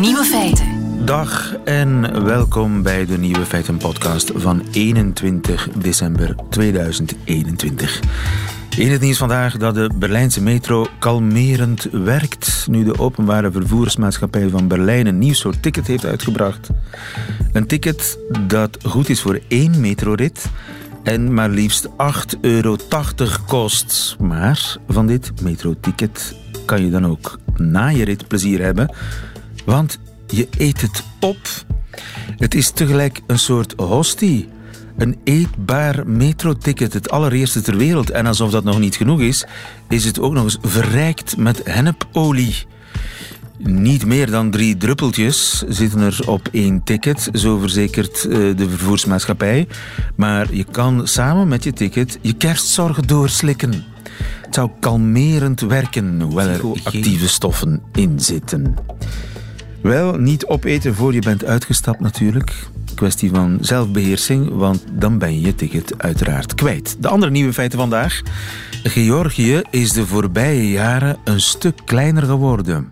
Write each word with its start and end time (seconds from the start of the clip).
Nieuwe 0.00 0.24
feiten. 0.24 0.66
Dag 1.04 1.56
en 1.64 2.24
welkom 2.24 2.82
bij 2.82 3.06
de 3.06 3.18
Nieuwe 3.18 3.44
Feiten 3.44 3.76
podcast 3.76 4.32
van 4.34 4.62
21 4.72 5.68
december 5.68 6.34
2021. 6.50 8.00
In 8.76 8.90
het 8.90 9.00
nieuws 9.00 9.18
vandaag 9.18 9.56
dat 9.56 9.74
de 9.74 9.90
Berlijnse 9.94 10.42
metro 10.42 10.86
kalmerend 10.98 11.88
werkt 11.92 12.66
nu 12.70 12.84
de 12.84 12.98
openbare 12.98 13.50
vervoersmaatschappij 13.50 14.48
van 14.48 14.68
Berlijn 14.68 15.06
een 15.06 15.18
nieuw 15.18 15.34
soort 15.34 15.62
ticket 15.62 15.86
heeft 15.86 16.06
uitgebracht. 16.06 16.68
Een 17.52 17.66
ticket 17.66 18.18
dat 18.46 18.78
goed 18.84 19.08
is 19.08 19.20
voor 19.20 19.40
één 19.48 19.80
metrorit 19.80 20.46
en 21.02 21.34
maar 21.34 21.48
liefst 21.48 21.88
8,80 21.88 21.94
euro 22.40 22.76
kost. 23.46 24.16
Maar 24.18 24.76
van 24.88 25.06
dit 25.06 25.42
metroticket 25.42 26.34
kan 26.64 26.84
je 26.84 26.90
dan 26.90 27.06
ook 27.06 27.38
na 27.56 27.88
je 27.88 28.04
rit 28.04 28.28
plezier 28.28 28.62
hebben, 28.62 28.90
want 29.66 29.98
je 30.26 30.48
eet 30.58 30.80
het 30.80 31.02
op. 31.20 31.38
Het 32.36 32.54
is 32.54 32.70
tegelijk 32.70 33.20
een 33.26 33.38
soort 33.38 33.74
hostie. 33.76 34.48
Een 34.96 35.16
eetbaar 35.24 36.08
metroticket, 36.08 36.92
het 36.92 37.10
allereerste 37.10 37.60
ter 37.60 37.76
wereld. 37.76 38.10
En 38.10 38.26
alsof 38.26 38.50
dat 38.50 38.64
nog 38.64 38.78
niet 38.78 38.96
genoeg 38.96 39.20
is, 39.20 39.44
is 39.88 40.04
het 40.04 40.20
ook 40.20 40.32
nog 40.32 40.44
eens 40.44 40.58
verrijkt 40.62 41.36
met 41.36 41.60
hennepolie. 41.64 42.66
Niet 43.58 44.06
meer 44.06 44.30
dan 44.30 44.50
drie 44.50 44.76
druppeltjes 44.76 45.64
zitten 45.68 46.00
er 46.00 46.18
op 46.26 46.48
één 46.52 46.82
ticket, 46.82 47.28
zo 47.32 47.58
verzekert 47.58 48.24
eh, 48.24 48.30
de 48.30 48.68
vervoersmaatschappij. 48.68 49.68
Maar 50.16 50.54
je 50.54 50.64
kan 50.64 51.08
samen 51.08 51.48
met 51.48 51.64
je 51.64 51.72
ticket 51.72 52.18
je 52.20 52.32
kerstzorgen 52.32 53.06
doorslikken. 53.06 53.84
Het 54.42 54.54
zou 54.54 54.70
kalmerend 54.80 55.60
werken, 55.60 56.20
hoewel 56.20 56.48
er 56.48 56.60
actieve 56.84 57.28
stoffen 57.28 57.82
in 57.92 58.20
zitten. 58.20 58.74
Wel, 59.80 60.18
niet 60.18 60.46
opeten 60.46 60.94
voor 60.94 61.14
je 61.14 61.20
bent 61.20 61.44
uitgestapt 61.44 62.00
natuurlijk. 62.00 62.66
Kwestie 62.94 63.30
van 63.30 63.58
zelfbeheersing, 63.60 64.48
want 64.48 64.84
dan 64.92 65.18
ben 65.18 65.34
je 65.34 65.40
je 65.40 65.54
ticket 65.54 66.02
uiteraard 66.02 66.54
kwijt. 66.54 66.96
De 67.00 67.08
andere 67.08 67.32
nieuwe 67.32 67.52
feiten 67.52 67.78
vandaag. 67.78 68.22
Georgië 68.82 69.62
is 69.70 69.92
de 69.92 70.06
voorbije 70.06 70.70
jaren 70.70 71.16
een 71.24 71.40
stuk 71.40 71.80
kleiner 71.84 72.22
geworden. 72.22 72.90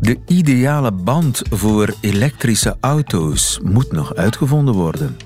De 0.00 0.18
ideale 0.26 0.92
band 0.92 1.42
voor 1.50 1.94
elektrische 2.00 2.76
auto's 2.80 3.60
moet 3.62 3.92
nog 3.92 4.14
uitgevonden 4.14 4.74
worden. 4.74 5.16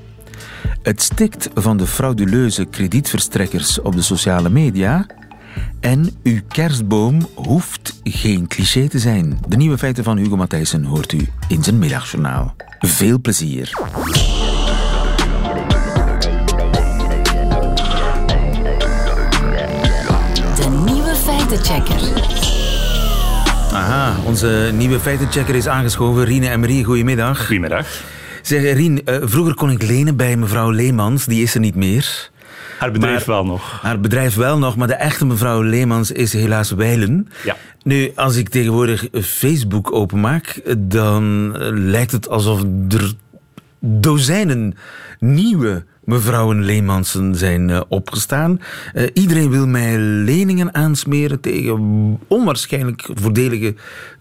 Het 0.83 1.03
stikt 1.03 1.51
van 1.55 1.77
de 1.77 1.87
frauduleuze 1.87 2.65
kredietverstrekkers 2.65 3.81
op 3.81 3.95
de 3.95 4.03
sociale 4.03 4.51
media. 4.51 5.07
En 5.81 6.11
uw 6.23 6.41
kerstboom 6.49 7.29
hoeft 7.35 8.01
geen 8.05 8.47
cliché 8.47 8.89
te 8.89 8.99
zijn. 8.99 9.39
De 9.49 9.57
nieuwe 9.57 9.79
feiten 9.79 10.05
van 10.05 10.17
Hugo 10.17 10.37
Matthijssen 10.37 10.85
hoort 10.85 11.13
u 11.13 11.29
in 11.49 11.63
zijn 11.63 11.79
middagjournaal. 11.79 12.55
Veel 12.79 13.21
plezier. 13.21 13.71
De 20.57 20.83
nieuwe 20.85 21.15
feitenchecker. 21.15 22.31
Aha, 23.73 24.17
onze 24.25 24.71
nieuwe 24.75 25.01
feitenchecker 25.01 25.55
is 25.55 25.69
aangeschoven. 25.69 26.25
Rine 26.25 26.49
en 26.49 26.61
Marie, 26.61 26.85
goedemiddag. 26.85 27.47
Goedemiddag. 27.47 27.87
Zeg, 28.43 28.75
Rien, 28.75 29.05
eh, 29.05 29.17
vroeger 29.21 29.55
kon 29.55 29.71
ik 29.71 29.83
lenen 29.83 30.17
bij 30.17 30.37
mevrouw 30.37 30.71
Leemans. 30.71 31.25
Die 31.25 31.43
is 31.43 31.55
er 31.55 31.61
niet 31.61 31.75
meer. 31.75 32.31
Haar 32.83 32.93
bedrijf 32.93 33.27
Maar- 33.27 33.37
wel 33.37 33.45
nog. 33.45 33.79
Haar 33.83 34.01
bedrijf 34.01 34.35
wel 34.35 34.59
nog, 34.59 34.77
maar 34.77 34.87
de 34.87 34.95
echte 34.95 35.27
mevrouw 35.27 35.63
Leemans 35.63 36.11
is 36.11 36.33
helaas 36.33 36.71
wijlen. 36.71 37.29
Ja. 37.45 37.57
Nu, 37.83 38.13
als 38.15 38.37
ik 38.37 38.49
tegenwoordig 38.49 39.09
Facebook 39.21 39.93
openmaak, 39.93 40.61
dan 40.79 41.57
eh, 41.57 41.69
lijkt 41.71 42.13
het 42.13 42.29
alsof 42.29 42.63
er 42.89 43.13
dozijnen 43.81 44.75
nieuwe 45.19 45.85
mevrouwen 46.05 46.65
Leemansen 46.65 47.35
zijn 47.35 47.71
eh, 47.71 47.81
opgestaan. 47.89 48.61
Eh, 48.93 49.07
iedereen 49.13 49.51
wil 49.51 49.67
mij 49.67 49.99
leningen 49.99 50.75
aansmeren 50.75 51.41
tegen 51.41 52.19
onwaarschijnlijk 52.29 53.09
voordelige 53.15 53.75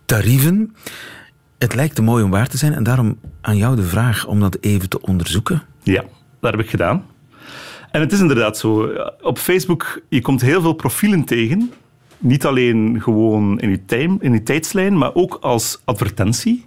tarieven. 0.05 0.75
Het 1.57 1.75
lijkt 1.75 1.95
te 1.95 2.01
mooi 2.01 2.23
om 2.23 2.29
waar 2.29 2.47
te 2.47 2.57
zijn 2.57 2.73
en 2.73 2.83
daarom 2.83 3.17
aan 3.41 3.57
jou 3.57 3.75
de 3.75 3.83
vraag 3.83 4.25
om 4.25 4.39
dat 4.39 4.57
even 4.59 4.89
te 4.89 5.01
onderzoeken. 5.01 5.63
Ja, 5.83 6.03
dat 6.39 6.51
heb 6.51 6.59
ik 6.59 6.69
gedaan. 6.69 7.03
En 7.91 8.01
het 8.01 8.11
is 8.11 8.19
inderdaad 8.19 8.57
zo. 8.57 8.89
Op 9.21 9.37
Facebook, 9.37 10.01
je 10.09 10.21
komt 10.21 10.41
heel 10.41 10.61
veel 10.61 10.73
profielen 10.73 11.23
tegen. 11.23 11.71
Niet 12.17 12.45
alleen 12.45 12.99
gewoon 13.01 13.59
in 13.59 13.69
je, 13.69 13.85
time, 13.85 14.17
in 14.19 14.33
je 14.33 14.43
tijdslijn, 14.43 14.97
maar 14.97 15.13
ook 15.13 15.37
als 15.41 15.81
advertentie. 15.85 16.65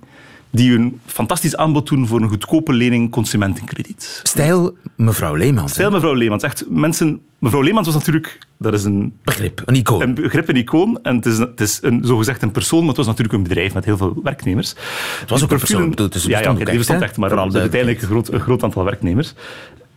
Die 0.51 0.75
een 0.79 1.01
fantastisch 1.07 1.57
aanbod 1.57 1.89
doen 1.89 2.07
voor 2.07 2.21
een 2.21 2.29
goedkope 2.29 2.73
lening 2.73 3.11
consumentenkrediet. 3.11 4.21
Stijl 4.23 4.77
mevrouw 4.97 5.34
Leemans. 5.34 5.73
Stel 5.73 5.91
mevrouw 5.91 6.15
Leemans. 6.15 6.43
Echt, 6.43 6.65
mensen, 6.69 7.21
mevrouw 7.39 7.61
Leemans 7.63 7.87
was 7.87 7.95
natuurlijk... 7.97 8.39
Dat 8.59 8.73
is 8.75 8.84
een 8.84 9.13
Begrip, 9.23 9.63
een 9.65 9.75
icoon. 9.75 10.01
een 10.03 10.15
begrip, 10.15 10.49
een 10.49 10.57
icoon. 10.57 10.99
En 11.03 11.17
het 11.17 11.27
is, 11.27 11.39
het 11.39 11.61
is 11.61 11.79
een, 11.83 12.01
zogezegd 12.05 12.43
een 12.43 12.51
persoon, 12.51 12.79
maar 12.79 12.89
het 12.89 12.97
was 12.97 13.07
natuurlijk 13.07 13.34
een 13.34 13.43
bedrijf 13.43 13.75
met 13.75 13.84
heel 13.84 13.97
veel 13.97 14.17
werknemers. 14.23 14.75
Het 15.21 15.31
was 15.31 15.43
ook 15.43 15.51
een 15.51 15.59
persoon, 15.59 15.95
is- 15.95 16.25
ja, 16.25 16.41
ja, 16.41 16.53
die 16.55 16.65
echt, 16.67 16.77
bestond 16.77 17.03
echt, 17.03 17.17
maar 17.17 17.37
uiteindelijk 17.39 18.03
een 18.03 18.09
groot, 18.09 18.33
een 18.33 18.41
groot 18.41 18.63
aantal 18.63 18.84
werknemers. 18.84 19.34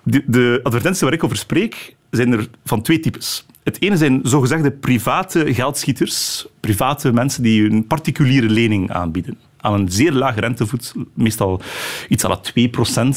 De, 0.09 0.23
de 0.25 0.59
advertenties 0.63 1.01
waar 1.01 1.13
ik 1.13 1.23
over 1.23 1.38
spreek, 1.38 1.95
zijn 2.09 2.31
er 2.31 2.47
van 2.66 2.81
twee 2.81 3.00
types. 3.00 3.45
Het 3.63 3.81
ene 3.81 3.97
zijn 3.97 4.19
zogezegde 4.23 4.72
private 4.72 5.53
geldschieters, 5.53 6.47
private 6.59 7.13
mensen 7.13 7.44
die 7.44 7.69
een 7.69 7.88
particuliere 7.88 8.50
lening 8.50 8.91
aanbieden. 8.91 9.38
Aan 9.57 9.73
een 9.73 9.91
zeer 9.91 10.12
lage 10.12 10.40
rentevoet, 10.40 10.94
meestal 11.13 11.62
iets 12.09 12.23
het 12.23 12.53
2% 12.56 12.63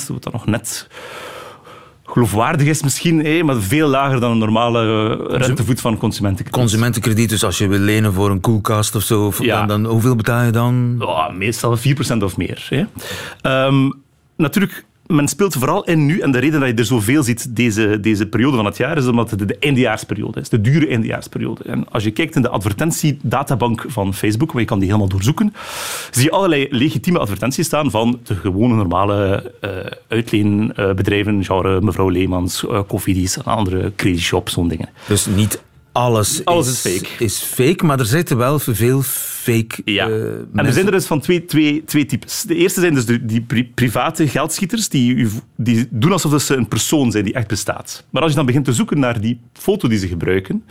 wat 0.07 0.23
dan 0.23 0.33
nog 0.33 0.47
net 0.47 0.89
geloofwaardig 2.05 2.67
is 2.67 2.83
misschien, 2.83 3.25
hé, 3.25 3.43
maar 3.43 3.57
veel 3.57 3.89
lager 3.89 4.21
dan 4.21 4.31
een 4.31 4.39
normale 4.39 4.81
eh, 5.31 5.37
rentevoet 5.39 5.81
van 5.81 5.97
consumenten. 5.99 6.51
Consumentenkrediet, 6.51 7.29
dus 7.29 7.45
als 7.45 7.59
je 7.59 7.69
wil 7.69 7.79
lenen 7.79 8.13
voor 8.13 8.31
een 8.31 8.41
koelkast 8.41 8.95
of 8.95 9.03
zo, 9.03 9.27
of 9.27 9.43
Ja. 9.43 9.59
dan, 9.59 9.83
dan, 9.83 9.93
hoeveel 9.93 10.17
betaal 10.17 10.45
je 10.45 10.51
dan? 10.51 10.97
Meestal 11.37 11.77
4% 11.77 12.23
of 12.23 12.37
meer. 12.37 12.89
Ehm, 13.41 13.91
natuurlijk, 14.37 14.85
men 15.11 15.29
speelt 15.29 15.55
vooral 15.55 15.85
in 15.85 16.07
nu. 16.07 16.19
En 16.19 16.31
de 16.31 16.39
reden 16.39 16.61
dat 16.61 16.69
je 16.69 16.75
er 16.75 16.85
zoveel 16.85 17.23
ziet 17.23 17.57
deze, 17.57 18.01
deze 18.01 18.27
periode 18.27 18.57
van 18.57 18.65
het 18.65 18.77
jaar 18.77 18.97
is 18.97 19.07
omdat 19.07 19.31
het 19.31 19.49
de 19.49 19.57
eindejaarsperiode 19.59 20.41
is. 20.41 20.49
De 20.49 20.61
dure 20.61 20.89
eindejaarsperiode. 20.89 21.65
En 21.65 21.85
als 21.91 22.05
je 22.05 22.11
kijkt 22.11 22.37
in 22.37 22.43
de 22.43 22.49
advertentiedatabank 22.49 23.85
van 23.89 24.15
Facebook, 24.15 24.53
maar 24.53 24.63
je 24.63 24.69
kan 24.69 24.79
die 24.79 24.89
helemaal 24.89 25.09
doorzoeken, 25.09 25.55
zie 26.11 26.25
je 26.25 26.31
allerlei 26.31 26.67
legitieme 26.71 27.19
advertenties 27.19 27.67
staan 27.67 27.91
van 27.91 28.21
de 28.23 28.35
gewone 28.35 28.75
normale 28.75 29.53
eh 29.61 29.71
uitleenbedrijven, 30.09 31.45
genre 31.45 31.81
mevrouw 31.81 32.09
Leemans, 32.09 32.67
eh 32.67 32.81
Koffiedies 32.87 33.45
andere 33.45 33.93
crazy 33.97 34.23
shops, 34.23 34.53
zo'n 34.53 34.69
dingen. 34.69 34.89
Dus 35.07 35.27
niet 35.27 35.63
alles, 35.93 36.45
Alles 36.45 36.69
is 36.85 36.99
fake. 37.01 37.25
is 37.25 37.39
fake, 37.39 37.85
maar 37.85 37.99
er 37.99 38.07
zitten 38.07 38.37
wel 38.37 38.59
veel 38.59 39.03
fake 39.03 39.83
Ja. 39.85 40.09
eh, 40.09 40.13
en 40.55 40.67
er 40.67 40.73
zijn 40.73 40.87
er 40.87 40.93
dus 40.93 41.07
van 41.07 41.21
twee, 41.21 41.45
twee, 41.45 41.85
twee 41.85 42.07
types. 42.07 42.43
De 42.43 42.55
eerste 42.55 42.81
zijn 42.81 42.95
dus 42.95 43.05
de, 43.07 43.25
die 43.25 43.41
pri- 43.43 43.71
private 43.75 44.29
geldschieters 44.29 44.89
die, 44.89 45.29
die 45.57 45.87
doen 45.91 46.13
alsof 46.13 46.43
ze 46.43 46.55
een 46.57 46.69
persoon 46.69 47.11
zijn 47.11 47.25
die 47.25 47.33
echt 47.35 47.49
bestaat. 47.49 48.05
Maar 48.11 48.23
als 48.23 48.31
je 48.31 48.37
dan 48.37 48.47
begint 48.47 48.65
te 48.65 48.73
zoeken 48.73 48.99
naar 48.99 49.21
die 49.21 49.41
foto 49.53 49.89
die 49.89 49.99
ze 49.99 50.09
gebruiken, 50.09 50.65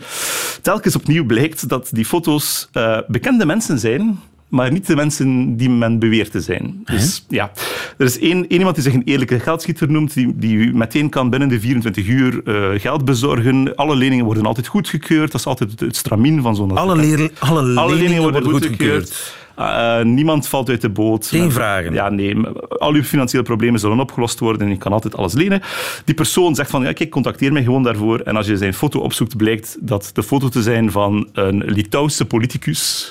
telkens 0.62 0.96
opnieuw 0.96 1.24
blijkt 1.26 1.68
dat 1.68 1.88
die 1.92 2.04
foto's 2.04 2.68
eh, 2.72 2.98
bekende 3.08 3.46
mensen 3.46 3.78
zijn, 3.78 4.20
maar 4.50 4.72
niet 4.72 4.86
de 4.86 4.96
mensen 4.96 5.56
die 5.56 5.70
men 5.70 5.98
beweert 5.98 6.30
te 6.30 6.40
zijn. 6.40 6.80
Dus 6.84 7.24
ja, 7.28 7.52
er 7.98 8.06
is 8.06 8.18
één, 8.18 8.48
één 8.48 8.58
iemand 8.58 8.74
die 8.74 8.84
zich 8.84 8.94
een 8.94 9.04
eerlijke 9.04 9.40
geldschieter 9.40 9.90
noemt, 9.90 10.14
die, 10.14 10.32
die 10.36 10.56
u 10.56 10.74
meteen 10.74 11.08
kan 11.08 11.30
binnen 11.30 11.48
de 11.48 11.60
24 11.60 12.06
uur 12.06 12.42
eh, 12.44 12.80
geld 12.80 13.04
bezorgen. 13.04 13.76
Alle 13.76 13.96
leningen 13.96 14.24
worden 14.24 14.46
altijd 14.46 14.66
goedgekeurd. 14.66 15.32
Dat 15.32 15.40
is 15.40 15.46
altijd 15.46 15.80
het, 15.80 15.96
stramien 15.96 16.42
van 16.42 16.56
zo'n 16.56 16.76
alle, 16.76 17.30
alle, 17.38 17.80
alle 17.80 17.94
leningen 17.94 18.22
worden 18.22 18.42
goedgekeurd. 18.42 19.34
Uh, 19.60 20.02
niemand 20.02 20.48
valt 20.48 20.68
uit 20.68 20.80
de 20.80 20.88
boot. 20.88 21.26
Geen 21.26 21.44
Met- 21.44 21.52
vragen. 21.52 21.92
Ja, 21.92 22.08
nee. 22.08 22.36
Al 22.68 22.92
uw 22.92 23.02
financiële 23.02 23.42
problemen 23.42 23.80
zullen 23.80 24.00
opgelost 24.00 24.38
worden 24.38 24.62
en 24.62 24.68
je 24.72 24.78
kan 24.78 24.92
altijd 24.92 25.16
alles 25.16 25.32
lenen. 25.32 25.60
Die 26.04 26.14
persoon 26.14 26.54
zegt 26.54 26.70
van, 26.70 26.82
ja, 26.82 26.92
kijk, 26.92 27.10
contacteer 27.10 27.52
mij 27.52 27.62
gewoon 27.62 27.82
daarvoor. 27.82 28.20
En 28.20 28.36
als 28.36 28.46
je 28.46 28.56
zijn 28.56 28.74
foto 28.74 28.98
opzoekt, 29.00 29.36
blijkt 29.36 29.76
dat 29.80 30.10
de 30.12 30.22
foto 30.22 30.48
te 30.48 30.62
zijn 30.62 30.90
van 30.90 31.28
een 31.32 31.62
Litouwse 31.66 32.24
politicus 32.24 33.10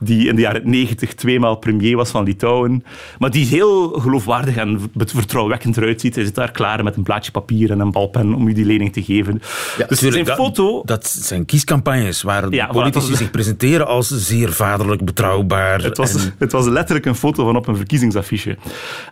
die 0.00 0.28
in 0.28 0.34
de 0.34 0.40
jaren 0.42 0.70
90 0.70 1.14
tweemaal 1.14 1.54
premier 1.56 1.96
was 1.96 2.10
van 2.10 2.24
Litouwen, 2.24 2.84
maar 3.18 3.30
die 3.30 3.46
heel 3.46 3.88
geloofwaardig 3.90 4.56
en 4.56 4.90
vertrouwwekkend 4.96 5.76
eruit 5.76 6.00
ziet. 6.00 6.14
Hij 6.14 6.24
zit 6.24 6.34
daar 6.34 6.50
klaar 6.50 6.84
met 6.84 6.96
een 6.96 7.02
blaadje 7.02 7.30
papier 7.30 7.70
en 7.70 7.80
een 7.80 7.90
balpen 7.92 8.34
om 8.34 8.48
u 8.48 8.52
die 8.52 8.64
lening 8.64 8.92
te 8.92 9.02
geven. 9.02 9.42
dus 9.88 9.98
zijn 9.98 10.24
dat- 10.24 10.36
foto... 10.36 10.82
Dat 10.84 11.06
zijn 11.06 11.44
kiescampagnes 11.44 12.22
waar 12.22 12.50
Ja, 12.54 12.66
politici 12.66 13.12
voilà, 13.12 13.16
zich 13.16 13.30
presenteren 13.30 13.86
als 13.86 14.08
zeer 14.08 14.52
vaderlijk, 14.52 15.04
betrouwbaar. 15.04 15.87
Het 15.88 15.98
was, 15.98 16.14
en 16.14 16.34
het 16.38 16.52
was 16.52 16.66
letterlijk 16.66 17.06
een 17.06 17.14
foto 17.14 17.44
van 17.44 17.56
op 17.56 17.66
een 17.66 17.76
verkiezingsaffiche. 17.76 18.56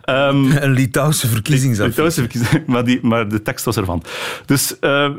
Ehm, 0.03 0.51
een 0.63 0.71
Litouwse 0.71 1.27
verkiezingsaffiche. 1.27 2.01
Litouwse 2.01 2.19
verkiezingen, 2.19 2.63
maar, 2.73 2.85
die, 2.85 2.99
maar 3.01 3.29
de 3.29 3.41
tekst 3.41 3.65
was 3.65 3.77
ervan. 3.77 4.03
Dus 4.45 4.79
eh, 4.79 5.09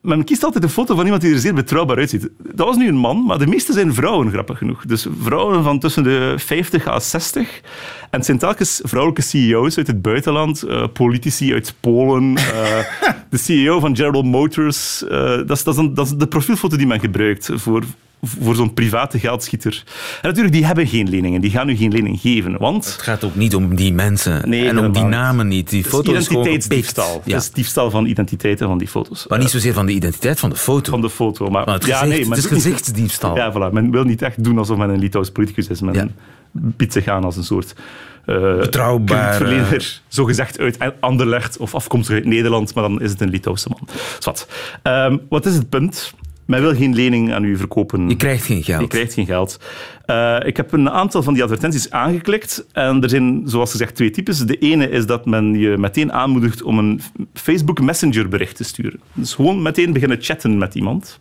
men 0.00 0.24
kiest 0.24 0.44
altijd 0.44 0.64
een 0.64 0.70
foto 0.70 0.94
van 0.94 1.04
iemand 1.04 1.22
die 1.22 1.32
er 1.32 1.38
zeer 1.38 1.54
betrouwbaar 1.54 1.96
uitziet. 1.96 2.28
Dat 2.38 2.66
was 2.66 2.76
nu 2.76 2.88
een 2.88 2.96
man, 2.96 3.24
maar 3.24 3.38
de 3.38 3.46
meeste 3.46 3.72
zijn 3.72 3.94
vrouwen, 3.94 4.30
grappig 4.30 4.58
genoeg. 4.58 4.84
Dus 4.84 5.06
vrouwen 5.20 5.62
van 5.62 5.78
tussen 5.78 6.02
de 6.02 6.34
50 6.36 6.86
à 6.86 6.98
60. 6.98 7.60
En 8.10 8.18
het 8.18 8.24
zijn 8.24 8.38
telkens 8.38 8.80
vrouwelijke 8.84 9.22
CEO's 9.22 9.76
uit 9.76 9.86
het 9.86 10.02
buitenland, 10.02 10.62
eh, 10.62 10.84
politici 10.92 11.52
uit 11.52 11.74
Polen, 11.80 12.36
eh, 12.36 12.78
de 13.30 13.38
CEO 13.38 13.80
van 13.80 13.96
General 13.96 14.22
Motors. 14.22 15.04
eh, 15.04 15.18
dat, 15.46 15.50
is, 15.50 15.64
dat, 15.64 15.74
is 15.74 15.80
een- 15.80 15.94
dat 15.94 16.06
is 16.06 16.12
de 16.16 16.26
profielfoto 16.26 16.76
die 16.76 16.86
men 16.86 17.00
gebruikt 17.00 17.50
voor, 17.54 17.82
voor 18.22 18.54
zo'n 18.54 18.74
private 18.74 19.18
geldschieter. 19.18 19.82
En 20.22 20.28
natuurlijk, 20.28 20.54
die 20.54 20.66
hebben 20.66 20.86
geen 20.86 21.08
leningen. 21.08 21.40
Die 21.40 21.50
gaan 21.50 21.68
u 21.68 21.76
geen 21.76 21.92
lening 21.92 22.20
geven, 22.20 22.58
want... 22.58 22.84
Het 22.84 23.02
gaat 23.02 23.24
ook 23.24 23.34
niet 23.34 23.54
om 23.54 23.74
die 23.74 23.92
mensen 23.92 24.48
Nee, 24.48 24.68
en 24.68 24.78
om 24.78 24.92
die 24.92 25.02
namen 25.04 25.48
niet. 25.48 25.68
Die 25.70 25.78
Het 25.78 25.86
is 25.86 25.92
foto 25.94 26.12
is 26.12 26.26
gewoon 26.26 26.42
identiteitsdiefstal. 26.46 27.22
Ja. 27.24 27.34
Het 27.34 27.42
is 27.42 27.50
diefstal 27.50 27.90
van 27.90 28.06
identiteiten 28.06 28.66
van 28.66 28.78
die 28.78 28.88
foto's. 28.88 29.26
Maar 29.28 29.38
niet 29.38 29.50
zozeer 29.50 29.72
van 29.72 29.86
de 29.86 29.92
identiteit 29.92 30.40
van 30.40 30.50
de 30.50 30.56
foto. 30.56 30.90
van 30.90 31.00
de 31.00 31.10
foto. 31.10 31.48
Maar, 31.50 31.64
Maar 31.64 31.74
het, 31.74 31.86
ja, 31.86 31.96
gezicht, 31.98 32.16
nee, 32.18 32.26
maar 32.28 32.36
het 32.36 32.46
is 32.46 32.52
gezichtsdiefstal. 32.52 33.36
Ja, 33.36 33.52
voilà. 33.52 33.72
Men 33.72 33.90
wil 33.90 34.04
niet 34.04 34.22
echt 34.22 34.44
doen 34.44 34.58
alsof 34.58 34.76
men 34.78 34.88
een 34.90 34.98
Litouws 34.98 35.30
politicus 35.30 35.66
is. 35.68 35.80
Men 35.80 35.94
Ja. 35.94 36.06
Biedt 36.60 36.92
zich 36.92 37.08
aan 37.08 37.24
als 37.24 37.36
een 37.36 37.44
soort 37.44 37.74
uh, 38.26 38.58
Betrouwbare- 38.58 39.36
kredietverlener, 39.36 40.00
zogezegd 40.08 40.58
uit 40.58 40.94
Anderlecht 41.00 41.56
of 41.58 41.74
afkomstig 41.74 42.14
uit 42.14 42.24
Nederland, 42.24 42.74
maar 42.74 42.88
dan 42.88 43.00
is 43.00 43.10
het 43.10 43.20
een 43.20 43.30
Litouwse 43.30 43.68
man. 43.68 43.88
Zwat. 44.18 44.48
Ehm, 44.82 45.16
wat 45.28 45.46
is 45.46 45.54
het 45.54 45.68
punt? 45.68 46.14
Men 46.46 46.60
wil 46.60 46.74
geen 46.74 46.94
lening 46.94 47.32
aan 47.32 47.44
u 47.44 47.56
verkopen. 47.56 48.08
Je 48.08 48.16
krijgt 48.16 48.44
geen 48.44 48.62
geld. 48.62 48.80
Je 48.80 48.88
krijgt 48.88 49.12
geen 49.12 49.26
geld. 49.26 49.60
Eh, 50.04 50.36
ik 50.44 50.56
heb 50.56 50.72
een 50.72 50.90
aantal 50.90 51.22
van 51.22 51.34
die 51.34 51.42
advertenties 51.42 51.90
aangeklikt. 51.90 52.66
En 52.72 53.02
er 53.02 53.08
zijn, 53.08 53.42
zoals 53.44 53.70
gezegd, 53.70 53.94
twee 53.94 54.10
types. 54.10 54.38
De 54.38 54.58
ene 54.58 54.90
is 54.90 55.06
dat 55.06 55.26
men 55.26 55.54
je 55.54 55.76
meteen 55.78 56.12
aanmoedigt 56.12 56.62
om 56.62 56.78
een 56.78 57.00
Facebook 57.34 57.80
Messenger 57.80 58.28
bericht 58.28 58.56
te 58.56 58.64
sturen. 58.64 59.00
Dus 59.12 59.34
gewoon 59.34 59.62
meteen 59.62 59.92
beginnen 59.92 60.18
chatten 60.20 60.58
met 60.58 60.74
iemand. 60.74 61.16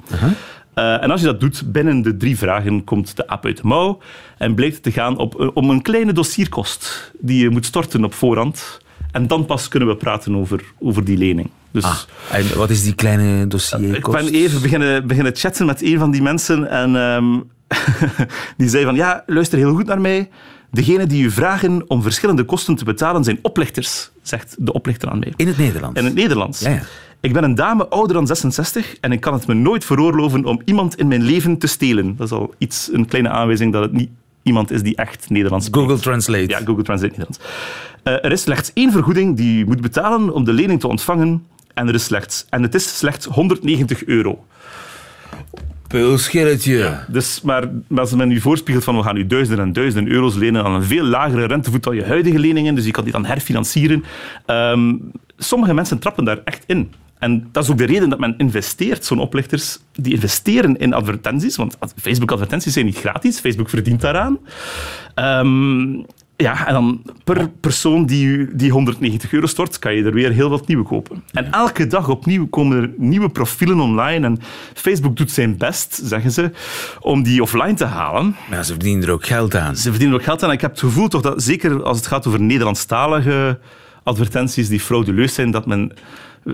Eh, 0.75 1.03
en 1.03 1.11
als 1.11 1.19
je 1.19 1.25
dat 1.25 1.39
doet, 1.39 1.71
binnen 1.71 2.01
de 2.01 2.17
drie 2.17 2.37
vragen 2.37 2.83
komt 2.83 3.15
de 3.15 3.27
app 3.27 3.45
uit 3.45 3.57
de 3.57 3.67
mouw 3.67 3.99
en 4.37 4.55
blijkt 4.55 4.73
het 4.73 4.83
te 4.83 4.91
gaan 4.91 5.17
op, 5.17 5.39
eh, 5.39 5.47
om 5.53 5.69
een 5.69 5.81
kleine 5.81 6.13
dossierkost 6.13 7.11
die 7.19 7.43
je 7.43 7.49
moet 7.49 7.65
storten 7.65 8.03
op 8.03 8.13
voorhand. 8.13 8.79
En 9.11 9.27
dan 9.27 9.45
pas 9.45 9.67
kunnen 9.67 9.89
we 9.89 9.95
praten 9.95 10.35
over, 10.35 10.63
over 10.79 11.03
die 11.05 11.17
lening. 11.17 11.49
Dus 11.71 11.83
Ah, 11.83 11.97
en 12.31 12.57
wat 12.57 12.69
is 12.69 12.83
die 12.83 12.95
kleine 12.95 13.47
dossier? 13.47 13.95
ik 13.95 14.09
ben 14.09 14.27
even 14.27 14.61
beginnen, 14.61 15.07
beginnen 15.07 15.35
chatten 15.35 15.65
met 15.65 15.81
een 15.81 15.99
van 15.99 16.11
die 16.11 16.21
mensen 16.21 16.69
en 16.69 16.95
ehm, 16.95 17.39
die 18.57 18.69
zei 18.69 18.83
van, 18.83 18.95
ja, 18.95 19.23
luister 19.25 19.57
heel 19.57 19.73
goed 19.73 19.85
naar 19.85 20.01
mij. 20.01 20.29
Degene 20.71 21.05
die 21.07 21.23
u 21.23 21.31
vragen 21.31 21.83
om 21.89 22.01
verschillende 22.01 22.43
kosten 22.43 22.75
te 22.75 22.83
betalen 22.83 23.23
zijn 23.23 23.39
oplichters, 23.41 24.11
zegt 24.21 24.55
de 24.59 24.73
oplichter 24.73 25.09
aan 25.09 25.19
mij. 25.19 25.33
In 25.35 25.47
het 25.47 25.57
Nederlands. 25.57 25.99
In 25.99 26.05
het 26.05 26.13
Nederlands. 26.13 26.59
Ja, 26.59 26.69
ja. 26.69 26.81
Ik 27.25 27.33
ben 27.33 27.43
een 27.43 27.55
dame 27.55 27.87
ouder 27.87 28.15
dan 28.15 28.27
66 28.27 28.97
en 28.99 29.11
ik 29.11 29.19
kan 29.19 29.33
het 29.33 29.47
me 29.47 29.53
nooit 29.53 29.85
veroorloven 29.85 30.45
om 30.45 30.61
iemand 30.65 30.97
in 30.97 31.07
mijn 31.07 31.23
leven 31.23 31.57
te 31.57 31.67
stelen. 31.67 32.15
Dat 32.15 32.25
is 32.25 32.31
al 32.33 32.53
iets, 32.57 32.89
een 32.91 33.05
kleine 33.05 33.29
aanwijzing 33.29 33.73
dat 33.73 33.81
het 33.81 33.91
niet 33.91 34.09
iemand 34.43 34.71
is 34.71 34.81
die 34.81 34.95
echt 34.95 35.29
Nederlands 35.29 35.65
spreekt. 35.65 35.87
Google 35.87 36.03
Translate. 36.03 36.47
Ja, 36.47 36.57
Google 36.57 36.83
Translate 36.83 37.13
Nederlands. 37.17 37.39
Eh, 38.03 38.13
er 38.13 38.31
is 38.31 38.41
slechts 38.41 38.71
één 38.73 38.91
vergoeding 38.91 39.37
die 39.37 39.57
je 39.57 39.65
moet 39.65 39.81
betalen 39.81 40.33
om 40.33 40.43
de 40.43 40.53
lening 40.53 40.79
te 40.79 40.87
ontvangen. 40.87 41.45
En, 41.73 41.87
er 41.87 41.93
is 41.93 42.03
slechts, 42.03 42.45
en 42.49 42.61
het 42.61 42.75
is 42.75 42.97
slechts 42.97 43.25
190 43.25 44.05
euro. 44.05 44.45
Pulschilletje. 45.87 46.99
Dus, 47.07 47.41
maar 47.41 47.69
als 47.95 48.13
men 48.13 48.31
u 48.31 48.39
voorspiegelt 48.39 48.85
van 48.85 48.97
we 48.97 49.03
gaan 49.03 49.17
u 49.17 49.27
duizenden 49.27 49.65
en 49.65 49.73
duizenden 49.73 50.13
euro's 50.13 50.35
lenen 50.35 50.63
aan 50.63 50.73
een 50.73 50.83
veel 50.83 51.03
lagere 51.03 51.45
rentevoet 51.45 51.83
dan 51.83 51.95
je 51.95 52.05
huidige 52.05 52.39
leningen, 52.39 52.75
dus 52.75 52.85
je 52.85 52.91
kan 52.91 53.03
die 53.03 53.13
dan 53.13 53.25
herfinancieren. 53.25 54.03
Ehm, 54.45 54.95
sommige 55.37 55.73
mensen 55.73 55.99
trappen 55.99 56.25
daar 56.25 56.41
echt 56.43 56.63
in. 56.65 56.91
En 57.25 57.47
dat 57.51 57.63
is 57.63 57.69
ook 57.69 57.77
de 57.77 57.85
reden 57.85 58.09
dat 58.09 58.19
men 58.19 58.33
investeert. 58.37 59.05
Zo'n 59.05 59.19
oplichters 59.19 59.79
die 59.93 60.13
investeren 60.13 60.77
in 60.77 60.93
advertenties, 60.93 61.55
want 61.55 61.77
Facebook-advertenties 61.95 62.73
zijn 62.73 62.85
niet 62.85 62.97
gratis. 62.97 63.39
Facebook 63.39 63.69
verdient 63.69 64.01
daaraan. 64.01 64.37
Ehm, 65.15 65.93
ja, 66.35 66.67
en 66.67 66.73
dan 66.73 67.01
per 67.23 67.49
persoon 67.49 68.05
die, 68.05 68.55
die 68.55 68.71
190 68.71 69.33
euro 69.33 69.45
stort, 69.45 69.79
kan 69.79 69.95
je 69.95 70.03
er 70.03 70.13
weer 70.13 70.31
heel 70.31 70.49
wat 70.49 70.67
nieuwe 70.67 70.83
kopen. 70.83 71.23
En 71.31 71.51
elke 71.51 71.87
dag 71.87 72.09
opnieuw 72.09 72.47
komen 72.47 72.81
er 72.81 72.93
nieuwe 72.97 73.29
profielen 73.29 73.79
online. 73.79 74.25
En 74.25 74.39
Facebook 74.73 75.17
doet 75.17 75.31
zijn 75.31 75.57
best, 75.57 76.01
zeggen 76.03 76.31
ze, 76.31 76.51
om 76.99 77.23
die 77.23 77.41
offline 77.41 77.73
te 77.73 77.85
halen. 77.85 78.35
Maar 78.49 78.65
ze 78.65 78.71
verdienen 78.71 79.07
er 79.07 79.13
ook 79.13 79.25
geld 79.25 79.55
aan. 79.55 79.75
Ze 79.75 79.89
verdienen 79.89 80.17
ook 80.17 80.23
geld 80.23 80.43
aan. 80.43 80.49
En 80.49 80.55
ik 80.55 80.61
heb 80.61 80.71
het 80.71 80.79
gevoel 80.79 81.07
toch 81.07 81.21
dat, 81.21 81.43
zeker 81.43 81.83
als 81.83 81.97
het 81.97 82.07
gaat 82.07 82.27
over 82.27 82.41
Nederlandstalige 82.41 83.59
advertenties 84.03 84.67
die 84.67 84.79
frauduleus 84.79 85.33
zijn, 85.33 85.51
dat 85.51 85.65
men 85.65 85.91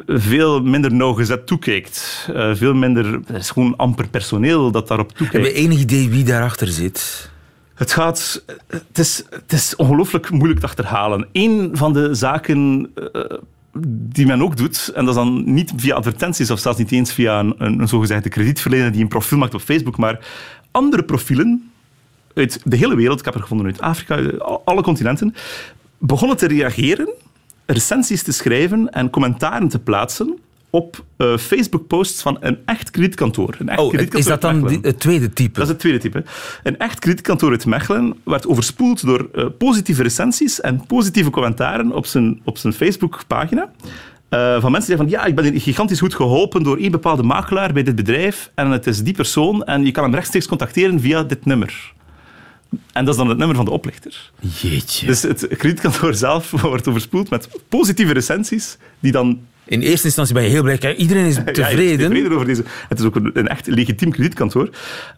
veel 0.07 0.61
minder 0.61 0.93
nauwgezet 0.93 1.47
toekijkt. 1.47 2.29
Eh, 2.33 2.55
veel 2.55 2.73
minder... 2.73 3.19
Er 3.27 3.35
is 3.35 3.49
gewoon 3.49 3.75
amper 3.75 4.07
personeel 4.07 4.71
dat 4.71 4.88
daarop 4.88 5.07
Heb 5.07 5.17
toekijkt. 5.17 5.47
je 5.47 5.53
enig 5.53 5.79
idee 5.79 6.09
wie 6.09 6.23
daarachter 6.23 6.67
zit? 6.67 7.29
Het 7.73 7.91
gaat... 7.91 8.43
Het 8.67 8.97
is, 8.97 9.23
het 9.29 9.53
is 9.53 9.75
ongelooflijk 9.75 10.29
moeilijk 10.29 10.59
te 10.59 10.65
achterhalen. 10.65 11.27
Eén 11.31 11.69
van 11.73 11.93
de 11.93 12.13
zaken 12.13 12.91
eh, 12.95 13.21
die 14.13 14.25
men 14.25 14.41
ook 14.41 14.57
doet, 14.57 14.91
en 14.95 15.05
dat 15.05 15.15
is 15.15 15.21
dan 15.21 15.53
niet 15.53 15.73
via 15.75 15.95
advertenties 15.95 16.51
of 16.51 16.59
zelfs 16.59 16.77
niet 16.77 16.91
eens 16.91 17.13
via 17.13 17.39
een, 17.39 17.53
een, 17.57 17.79
een 17.79 17.88
zogezegde 17.88 18.29
kredietverlener 18.29 18.91
die 18.91 19.01
een 19.01 19.07
profiel 19.07 19.38
maakt 19.38 19.53
op 19.53 19.61
Facebook, 19.61 19.97
maar 19.97 20.19
andere 20.71 21.03
profielen 21.03 21.71
uit 22.33 22.61
de 22.63 22.77
hele 22.77 22.95
wereld, 22.95 23.19
ik 23.19 23.25
heb 23.25 23.33
er 23.33 23.41
gevonden 23.41 23.65
uit 23.65 23.81
Afrika, 23.81 24.15
uit 24.15 24.39
alle 24.65 24.81
continenten, 24.81 25.35
begonnen 25.97 26.38
te 26.38 26.47
reageren, 26.47 27.09
recensies 27.65 28.23
te 28.23 28.31
schrijven 28.31 28.89
en 28.89 29.09
commentaren 29.09 29.67
te 29.67 29.79
plaatsen 29.79 30.37
op 30.69 31.03
eh, 31.17 31.37
Facebook-posts 31.37 32.21
van 32.21 32.37
een 32.39 32.57
echt 32.65 32.89
kredietkantoor. 32.91 33.55
Een 33.59 33.69
echt 33.69 33.79
Oh, 33.79 33.89
kredietkantoor 33.89 34.33
is 34.33 34.39
dat 34.41 34.51
dan 34.51 34.67
die- 34.67 34.79
het 34.81 34.99
tweede 34.99 35.33
type? 35.33 35.53
Dat 35.53 35.63
is 35.63 35.69
het 35.69 35.79
tweede 35.79 35.99
type. 35.99 36.23
Een 36.63 36.77
echt 36.77 36.99
kredietkantoor 36.99 37.51
uit 37.51 37.65
Mechelen 37.65 38.15
werd 38.23 38.47
overspoeld 38.47 39.05
door 39.05 39.29
eh, 39.33 39.45
positieve 39.57 40.03
recensies 40.03 40.61
en 40.61 40.85
positieve 40.87 41.29
commentaren 41.29 41.91
op 41.91 42.05
zijn, 42.05 42.41
op 42.45 42.57
zijn 42.57 42.73
Facebook-pagina. 42.73 43.71
Eh, 44.29 44.61
van 44.61 44.71
mensen 44.71 44.89
die 44.89 44.97
van 44.99 45.09
ja, 45.09 45.25
ik 45.25 45.35
ben 45.35 45.59
gigantisch 45.59 45.99
goed 45.99 46.15
geholpen 46.15 46.63
door 46.63 46.77
één 46.77 46.91
bepaalde 46.91 47.23
makelaar 47.23 47.73
bij 47.73 47.83
dit 47.83 47.95
bedrijf 47.95 48.51
en 48.55 48.71
het 48.71 48.87
is 48.87 49.03
die 49.03 49.13
persoon 49.13 49.63
en 49.63 49.85
je 49.85 49.91
kan 49.91 50.03
hem 50.03 50.13
rechtstreeks 50.13 50.47
contacteren 50.47 50.99
via 50.99 51.23
dit 51.23 51.45
nummer. 51.45 51.93
En 52.94 53.06
dat 53.06 53.13
is 53.13 53.19
dan 53.19 53.29
het 53.29 53.38
nummer 53.38 53.56
van 53.56 53.65
de 53.65 53.71
oplichter. 53.71 54.31
Jeetje. 54.62 55.07
Dus 55.07 55.21
het 55.21 55.47
kredietkantoor 55.47 56.13
zelf 56.13 56.51
wordt 56.62 56.88
overspoeld 56.88 57.29
met 57.29 57.50
positieve 57.69 58.13
recensies 58.13 58.77
die 59.00 59.12
dan 59.12 59.39
In 59.65 59.81
eerste 59.81 60.06
instantie 60.06 60.33
ben 60.33 60.44
je 60.44 60.50
heel 60.50 60.63
blij. 60.63 60.95
Iedereen 60.95 61.25
is 61.25 61.35
ja, 61.44 61.44
tevreden. 61.44 62.33
over 62.33 62.45
deze. 62.45 62.63
Het 62.89 63.00
is 63.00 63.06
ook 63.06 63.15
een, 63.15 63.31
een 63.33 63.47
echt 63.47 63.68
legitiem 63.68 64.12
kredietkantoor. 64.12 64.69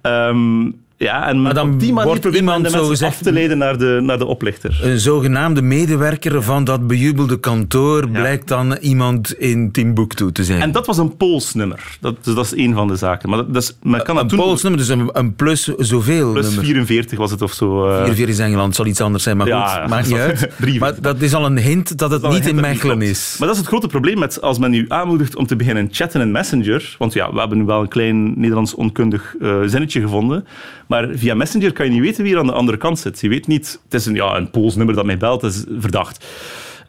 Ehm, 0.01 0.69
ja, 0.97 1.27
en 1.27 1.41
Maar 1.41 1.53
dan 1.53 1.73
op 1.73 1.79
die 1.79 1.93
manier 1.93 2.09
wordt 2.21 2.35
iemand 2.35 2.55
de 2.57 2.61
mensen 2.63 2.79
zogezegd- 2.79 3.11
af 3.15 3.21
te 3.21 3.31
leiden 3.31 3.57
naar 3.57 3.77
de, 3.77 3.99
naar 4.03 4.17
de 4.17 4.25
oplichter. 4.25 4.79
Een 4.83 4.99
zogenaamde 4.99 5.61
medewerker 5.61 6.43
van 6.43 6.63
dat 6.63 6.87
bejubelde 6.87 7.39
kantoor 7.39 8.09
blijkt 8.09 8.47
dan 8.47 8.73
iemand 8.81 9.33
in 9.33 9.71
Timbuktu 9.71 10.31
te 10.31 10.43
zijn. 10.43 10.61
En 10.61 10.71
dat 10.71 10.85
was 10.85 10.97
een 10.97 11.17
Pools-nummer. 11.17 11.97
Dat, 12.01 12.15
dus 12.23 12.35
dat 12.35 12.45
is 12.45 12.53
één 12.53 12.73
van 12.73 12.87
de 12.87 12.95
zaken. 12.95 13.29
Maar 13.29 13.37
dat, 13.37 13.53
dat 13.53 13.63
is, 13.63 13.77
men 13.83 14.03
kan 14.03 14.15
dat 14.15 14.23
een 14.23 14.29
doen. 14.37 14.39
Pools 14.45 14.61
nummer, 14.61 14.79
dus 14.81 14.89
een, 14.89 15.09
een 15.13 15.35
plus 15.35 15.63
zoveel 15.77 16.31
Plus 16.31 16.45
nummer. 16.45 16.63
44 16.65 17.17
was 17.17 17.31
het 17.31 17.41
of 17.41 17.53
zo. 17.53 17.87
eh. 17.87 17.95
44 17.95 18.27
is 18.35 18.39
Engeland, 18.39 18.75
zal 18.75 18.85
iets 18.85 19.01
anders 19.01 19.23
zijn, 19.23 19.37
maar 19.37 19.47
Ja, 19.47 19.67
goed, 19.67 19.75
ja, 19.81 19.87
maakt 19.87 20.07
niet 20.07 20.17
dat 20.17 20.31
is 20.31 20.41
uit. 20.41 20.51
43. 20.57 20.79
Maar 20.79 21.13
dat 21.13 21.21
is 21.21 21.33
al 21.33 21.45
een 21.45 21.57
hint 21.57 21.97
dat 21.97 22.11
het 22.11 22.21
Dat 22.21 22.31
niet 22.31 22.41
in 22.47 22.47
een 22.49 22.55
dat 22.55 22.71
Mechelen 22.71 23.01
is. 23.01 23.35
Maar 23.39 23.47
dat 23.47 23.55
is 23.55 23.61
het 23.61 23.69
grote 23.71 23.87
probleem 23.87 24.19
met 24.19 24.41
als 24.41 24.57
men 24.57 24.73
u 24.73 24.85
aanmoedigt 24.87 25.35
om 25.35 25.47
te 25.47 25.55
beginnen 25.55 25.87
chatten 25.91 26.21
in 26.21 26.31
Messenger. 26.31 26.95
Want 26.97 27.13
ja, 27.13 27.33
we 27.33 27.39
hebben 27.39 27.57
nu 27.57 27.63
wel 27.65 27.81
een 27.81 27.87
klein 27.87 28.39
Nederlands 28.39 28.75
onkundig 28.75 29.35
eh, 29.41 29.57
zinnetje 29.65 30.01
gevonden. 30.01 30.45
Maar 30.87 31.07
via 31.13 31.35
Messenger 31.35 31.73
kan 31.73 31.85
je 31.85 31.91
niet 31.91 32.01
weten 32.01 32.23
wie 32.23 32.33
er 32.33 32.39
aan 32.39 32.45
de 32.45 32.51
andere 32.53 32.77
kant 32.77 32.99
zit. 32.99 33.21
Je 33.21 33.29
weet 33.29 33.47
niet, 33.47 33.79
het 33.83 33.93
is 33.93 34.05
een, 34.05 34.15
ja, 34.15 34.35
een 34.35 34.49
Pools 34.49 34.75
nummer 34.75 34.95
dat 34.95 35.05
mij 35.05 35.17
belt, 35.17 35.41
dat 35.41 35.53
is 35.53 35.63
verdacht. 35.79 36.25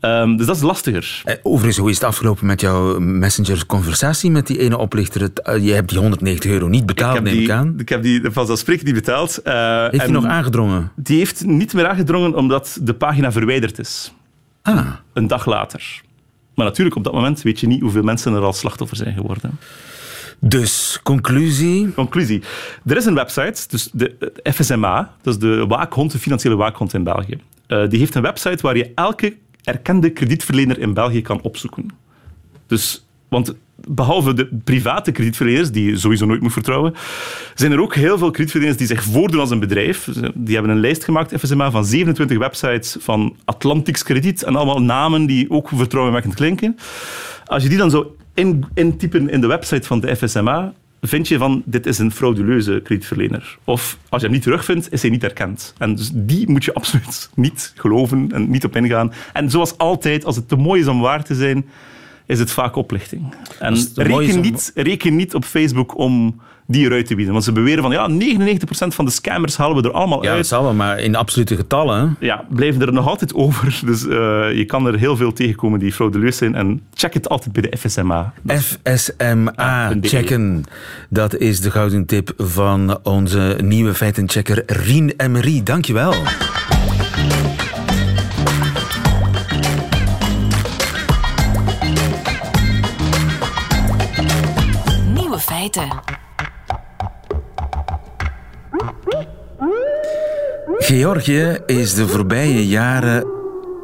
Ehm, 0.00 0.36
dus 0.36 0.46
dat 0.46 0.56
is 0.56 0.62
lastiger. 0.62 1.22
Eh, 1.24 1.34
Overigens, 1.42 1.76
hoe 1.78 1.88
is 1.90 1.94
het 1.94 2.04
afgelopen 2.04 2.46
met 2.46 2.60
jouw 2.60 2.98
messenger-conversatie 2.98 4.30
met 4.30 4.46
die 4.46 4.58
ene 4.58 4.78
oplichter? 4.78 5.30
Eh, 5.34 5.64
je 5.64 5.72
hebt 5.72 5.88
die 5.88 5.98
190 5.98 6.50
euro 6.50 6.68
niet 6.68 6.86
betaald, 6.86 7.22
neem 7.22 7.32
die, 7.34 7.42
ik 7.42 7.50
aan. 7.50 7.74
ik 7.78 7.88
heb 7.88 8.02
die 8.02 8.20
vanzelfsprekend 8.30 8.86
niet 8.86 8.94
betaald. 8.94 9.38
eh, 9.42 9.80
Heeft 9.88 9.96
hij 10.02 10.06
nog 10.12 10.24
aangedrongen? 10.24 10.92
Die 10.96 11.18
heeft 11.18 11.44
niet 11.44 11.72
meer 11.74 11.86
aangedrongen 11.88 12.34
omdat 12.34 12.78
de 12.82 12.94
pagina 12.94 13.32
verwijderd 13.32 13.78
is. 13.78 14.12
Ah, 14.62 14.86
Een 15.12 15.26
dag 15.26 15.46
later. 15.46 16.02
Maar 16.54 16.66
natuurlijk, 16.66 16.96
op 16.96 17.04
dat 17.04 17.12
moment 17.12 17.42
weet 17.42 17.60
je 17.60 17.66
niet 17.66 17.80
hoeveel 17.80 18.02
mensen 18.02 18.34
er 18.34 18.40
al 18.42 18.52
slachtoffer 18.52 18.96
zijn 18.96 19.14
geworden. 19.14 19.58
Dus, 20.48 21.00
conclusie. 21.02 21.92
Conclusie. 21.94 22.42
Er 22.86 22.96
is 22.96 23.04
een 23.04 23.14
website, 23.14 23.68
dus 23.68 23.88
de 23.92 24.32
FSMA, 24.52 25.14
dat 25.22 25.34
is 25.34 25.40
de 25.40 25.66
waakhond, 25.66 26.12
de 26.12 26.18
financiële 26.18 26.56
waakhond 26.56 26.94
in 26.94 27.04
België. 27.04 27.38
Eh, 27.66 27.88
die 27.88 27.98
heeft 27.98 28.14
een 28.14 28.22
website 28.22 28.62
waar 28.62 28.76
je 28.76 28.92
elke 28.94 29.36
erkende 29.62 30.10
kredietverlener 30.10 30.78
in 30.78 30.94
België 30.94 31.22
kan 31.22 31.40
opzoeken. 31.40 31.88
Dus, 32.66 33.06
want 33.28 33.54
behalve 33.76 34.34
de 34.34 34.48
private 34.64 35.12
kredietverleners, 35.12 35.70
die 35.70 35.90
je 35.90 35.96
sowieso 35.96 36.26
nooit 36.26 36.40
moet 36.40 36.52
vertrouwen, 36.52 36.94
zijn 37.54 37.72
er 37.72 37.80
ook 37.80 37.94
heel 37.94 38.18
veel 38.18 38.30
kredietverleners 38.30 38.78
die 38.78 38.86
zich 38.86 39.02
voordoen 39.02 39.40
als 39.40 39.50
een 39.50 39.60
bedrijf. 39.60 40.08
Die 40.34 40.54
hebben 40.54 40.72
een 40.72 40.80
lijst 40.80 41.04
gemaakt, 41.04 41.40
FSMA, 41.40 41.70
van 41.70 41.84
27 41.84 42.38
websites 42.38 42.96
van 43.00 43.36
Atlantics 43.44 44.02
Krediet 44.02 44.42
en 44.42 44.56
allemaal 44.56 44.82
namen 44.82 45.26
die 45.26 45.50
ook 45.50 45.68
vertrouwenwekkend 45.74 46.34
klinken. 46.34 46.76
Als 47.44 47.62
je 47.62 47.68
die 47.68 47.78
dan 47.78 47.90
zo 47.90 48.16
in, 48.34 48.64
intypen 48.74 49.30
in 49.30 49.40
de 49.40 49.46
website 49.46 49.86
van 49.86 50.00
de 50.00 50.16
FSMA, 50.16 50.72
vind 51.00 51.28
je 51.28 51.38
van 51.38 51.62
dit 51.66 51.86
is 51.86 51.98
een 51.98 52.12
frauduleuze 52.12 52.80
kredietverlener. 52.84 53.58
Of 53.64 53.98
als 54.08 54.20
je 54.20 54.26
hem 54.26 54.36
niet 54.36 54.44
terugvindt, 54.44 54.92
is 54.92 55.02
hij 55.02 55.10
niet 55.10 55.24
erkend. 55.24 55.74
En 55.78 55.94
dus 55.94 56.10
die 56.14 56.50
moet 56.50 56.64
je 56.64 56.74
absoluut 56.80 57.30
niet 57.34 57.72
geloven 57.76 58.32
en 58.32 58.50
niet 58.50 58.64
op 58.64 58.76
ingaan. 58.76 59.12
En 59.32 59.50
zoals 59.50 59.78
altijd, 59.78 60.24
als 60.24 60.36
het 60.36 60.48
te 60.48 60.56
mooi 60.56 60.80
is 60.80 60.86
om 60.86 61.00
waar 61.00 61.24
te 61.24 61.34
zijn, 61.34 61.66
is 62.26 62.38
het 62.38 62.50
vaak 62.50 62.76
oplichting. 62.76 63.34
En 63.58 63.76
reken 63.94 64.40
niet, 64.40 64.72
reken 64.74 65.16
niet 65.16 65.34
op 65.34 65.44
Facebook 65.44 65.98
om 65.98 66.40
die 66.66 66.84
eruit 66.84 67.06
te 67.06 67.14
bieden. 67.14 67.32
Want 67.32 67.44
ze 67.44 67.52
beweren 67.52 67.82
van 67.82 67.92
ja, 67.92 68.08
99% 68.10 68.66
van 68.68 69.04
de 69.04 69.10
scammers 69.10 69.56
halen 69.56 69.82
we 69.82 69.88
er 69.88 69.94
allemaal 69.94 70.18
uit. 70.18 70.30
Ja, 70.30 70.36
dat 70.36 70.46
zal 70.46 70.62
wel, 70.62 70.74
maar 70.74 70.98
in 70.98 71.16
absolute 71.16 71.56
getallen. 71.56 72.16
Ja, 72.20 72.44
blijven 72.48 72.80
er 72.80 72.92
nog 72.92 73.08
altijd 73.08 73.34
over. 73.34 73.62
Dus 73.84 74.04
uh, 74.04 74.10
je 74.52 74.64
kan 74.66 74.86
er 74.86 74.98
heel 74.98 75.16
veel 75.16 75.32
tegenkomen 75.32 75.78
die 75.78 75.92
frauduleus 75.92 76.36
zijn. 76.36 76.54
En 76.54 76.82
check 76.94 77.14
het 77.14 77.28
altijd 77.28 77.52
bij 77.52 77.62
de 77.62 77.76
FSMA. 77.76 78.32
FSMA 78.46 79.92
checken. 80.00 80.64
Dat 81.08 81.36
is 81.36 81.60
de 81.60 81.70
gouden 81.70 82.06
tip 82.06 82.32
van 82.36 82.98
onze 83.02 83.58
nieuwe 83.62 83.94
feitenchecker 83.94 84.62
Rien 84.66 85.12
Emery. 85.16 85.62
Dankjewel. 85.62 86.14
Nieuwe 95.14 95.38
feiten. 95.38 96.23
Georgië 100.84 101.58
is 101.66 101.94
de 101.94 102.08
voorbije 102.08 102.66
jaren 102.66 103.26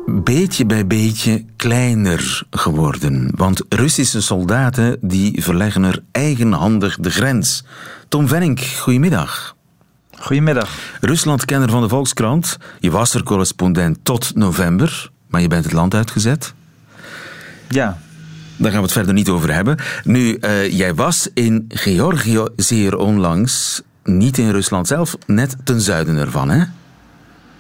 beetje 0.06 0.66
bij 0.66 0.86
beetje 0.86 1.44
kleiner 1.56 2.42
geworden. 2.50 3.30
Want 3.34 3.62
Russische 3.68 4.20
soldaten 4.20 4.96
die 5.00 5.42
verleggen 5.42 5.82
er 5.82 6.02
eigenhandig 6.12 6.96
de 7.00 7.10
grens. 7.10 7.64
Tom 8.08 8.28
Venink, 8.28 8.60
goedemiddag. 8.60 9.56
Goedemiddag. 10.18 10.70
Ruslandkenner 11.00 11.70
van 11.70 11.82
de 11.82 11.88
Volkskrant. 11.88 12.56
Je 12.80 12.90
was 12.90 13.14
er 13.14 13.22
correspondent 13.22 13.98
tot 14.02 14.34
november, 14.34 15.10
maar 15.28 15.40
je 15.40 15.48
bent 15.48 15.64
het 15.64 15.72
land 15.72 15.94
uitgezet. 15.94 16.54
Ja. 17.68 17.98
Daar 18.56 18.70
gaan 18.70 18.80
we 18.80 18.86
het 18.86 18.92
verder 18.92 19.14
niet 19.14 19.28
over 19.28 19.54
hebben. 19.54 19.76
Nu, 20.04 20.38
uh, 20.40 20.70
jij 20.70 20.94
was 20.94 21.28
in 21.34 21.64
Georgië 21.68 22.44
zeer 22.56 22.96
onlangs, 22.96 23.82
niet 24.04 24.38
in 24.38 24.50
Rusland 24.50 24.86
zelf, 24.86 25.16
net 25.26 25.56
ten 25.64 25.80
zuiden 25.80 26.16
ervan, 26.16 26.50
hè? 26.50 26.64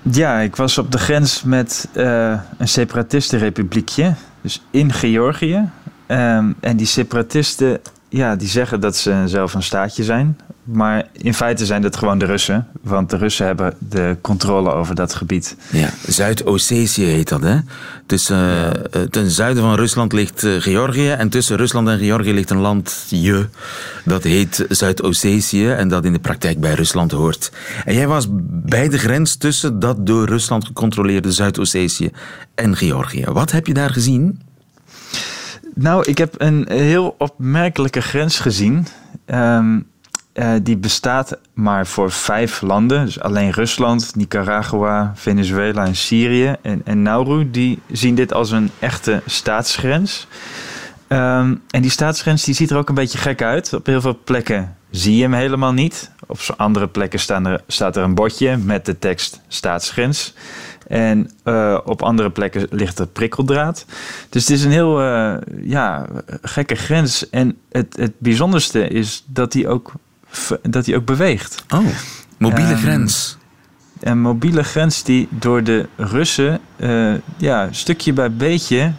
Ja, 0.02 0.38
ik 0.38 0.56
was 0.56 0.78
op 0.78 0.92
de 0.92 0.98
grens 0.98 1.42
met 1.42 1.88
uh, 1.94 2.40
een 2.58 2.68
separatistenrepubliekje, 2.68 4.14
dus 4.40 4.62
in 4.70 4.92
Georgië. 4.92 5.70
Um, 6.06 6.54
en 6.60 6.76
die 6.76 6.86
separatisten, 6.86 7.80
ja, 8.08 8.36
die 8.36 8.48
zeggen 8.48 8.80
dat 8.80 8.96
ze 8.96 9.22
zelf 9.24 9.54
een 9.54 9.62
staatje 9.62 10.04
zijn. 10.04 10.38
Maar 10.72 11.06
in 11.12 11.34
feite 11.34 11.66
zijn 11.66 11.82
dat 11.82 11.96
gewoon 11.96 12.18
de 12.18 12.24
Russen. 12.24 12.66
Want 12.82 13.10
de 13.10 13.16
Russen 13.16 13.46
hebben 13.46 13.74
de 13.78 14.16
controle 14.20 14.72
over 14.72 14.94
dat 14.94 15.14
gebied. 15.14 15.56
Ja, 15.70 15.90
Zuid-Ossetië 16.06 17.04
heet 17.04 17.28
dat, 17.28 17.42
hè? 17.42 17.56
Tussen, 18.06 18.36
ja. 18.36 18.72
uh, 18.96 19.02
ten 19.02 19.30
zuiden 19.30 19.62
van 19.62 19.74
Rusland 19.74 20.12
ligt 20.12 20.42
uh, 20.42 20.60
Georgië. 20.60 21.10
En 21.10 21.28
tussen 21.28 21.56
Rusland 21.56 21.88
en 21.88 21.98
Georgië 21.98 22.32
ligt 22.32 22.50
een 22.50 22.58
landje. 22.58 23.48
Dat 24.04 24.22
heet 24.22 24.66
Zuid-Ossetië. 24.68 25.68
En 25.68 25.88
dat 25.88 26.04
in 26.04 26.12
de 26.12 26.18
praktijk 26.18 26.60
bij 26.60 26.74
Rusland 26.74 27.10
hoort. 27.10 27.52
En 27.84 27.94
jij 27.94 28.06
was 28.06 28.26
bij 28.50 28.88
de 28.88 28.98
grens 28.98 29.36
tussen 29.36 29.78
dat 29.78 30.06
door 30.06 30.26
Rusland 30.26 30.66
gecontroleerde 30.66 31.32
Zuid-Ossetië 31.32 32.10
en 32.54 32.76
Georgië. 32.76 33.24
Wat 33.24 33.50
heb 33.52 33.66
je 33.66 33.74
daar 33.74 33.90
gezien? 33.90 34.40
Nou, 35.74 36.04
ik 36.04 36.18
heb 36.18 36.34
een 36.38 36.66
heel 36.68 37.14
opmerkelijke 37.18 38.00
grens 38.00 38.38
gezien. 38.38 38.86
Um, 39.26 39.86
uh, 40.40 40.52
die 40.62 40.76
bestaat 40.76 41.38
maar 41.52 41.86
voor 41.86 42.10
vijf 42.10 42.60
landen. 42.60 43.04
Dus 43.04 43.20
alleen 43.20 43.50
Rusland, 43.50 44.16
Nicaragua, 44.16 45.12
Venezuela 45.14 45.86
en 45.86 45.96
Syrië. 45.96 46.54
En, 46.62 46.80
en 46.84 47.02
Nauru 47.02 47.50
die 47.50 47.78
zien 47.92 48.14
dit 48.14 48.32
als 48.32 48.50
een 48.50 48.70
echte 48.78 49.22
staatsgrens. 49.26 50.26
Um, 51.08 51.62
en 51.70 51.82
die 51.82 51.90
staatsgrens 51.90 52.44
die 52.44 52.54
ziet 52.54 52.70
er 52.70 52.76
ook 52.76 52.88
een 52.88 52.94
beetje 52.94 53.18
gek 53.18 53.42
uit. 53.42 53.72
Op 53.72 53.86
heel 53.86 54.00
veel 54.00 54.18
plekken 54.24 54.76
zie 54.90 55.16
je 55.16 55.22
hem 55.22 55.32
helemaal 55.32 55.72
niet. 55.72 56.10
Op 56.26 56.38
andere 56.56 56.88
plekken 56.88 57.46
er, 57.46 57.62
staat 57.66 57.96
er 57.96 58.02
een 58.02 58.14
bordje 58.14 58.56
met 58.56 58.86
de 58.86 58.98
tekst 58.98 59.40
staatsgrens. 59.48 60.34
En 60.86 61.30
uh, 61.44 61.78
op 61.84 62.02
andere 62.02 62.30
plekken 62.30 62.66
ligt 62.70 62.98
er 62.98 63.06
prikkeldraad. 63.06 63.84
Dus 64.28 64.42
het 64.42 64.50
is 64.50 64.64
een 64.64 64.70
heel 64.70 65.02
uh, 65.02 65.34
ja, 65.62 66.06
gekke 66.42 66.74
grens. 66.74 67.30
En 67.30 67.56
het, 67.70 67.96
het 67.96 68.12
bijzonderste 68.18 68.88
is 68.88 69.24
dat 69.26 69.52
die 69.52 69.68
ook 69.68 69.92
dat 70.62 70.86
hij 70.86 70.96
ook 70.96 71.04
beweegt. 71.04 71.64
Oh, 71.68 71.86
mobiele 72.38 72.72
um, 72.72 72.78
grens. 72.78 73.38
Een 74.00 74.20
mobiele 74.20 74.62
grens 74.62 75.02
die 75.02 75.28
door 75.30 75.62
de 75.62 75.88
Russen 75.96 76.60
uh, 76.76 77.14
ja, 77.36 77.68
stukje 77.70 78.12
bij 78.12 78.32
beetje 78.32 78.92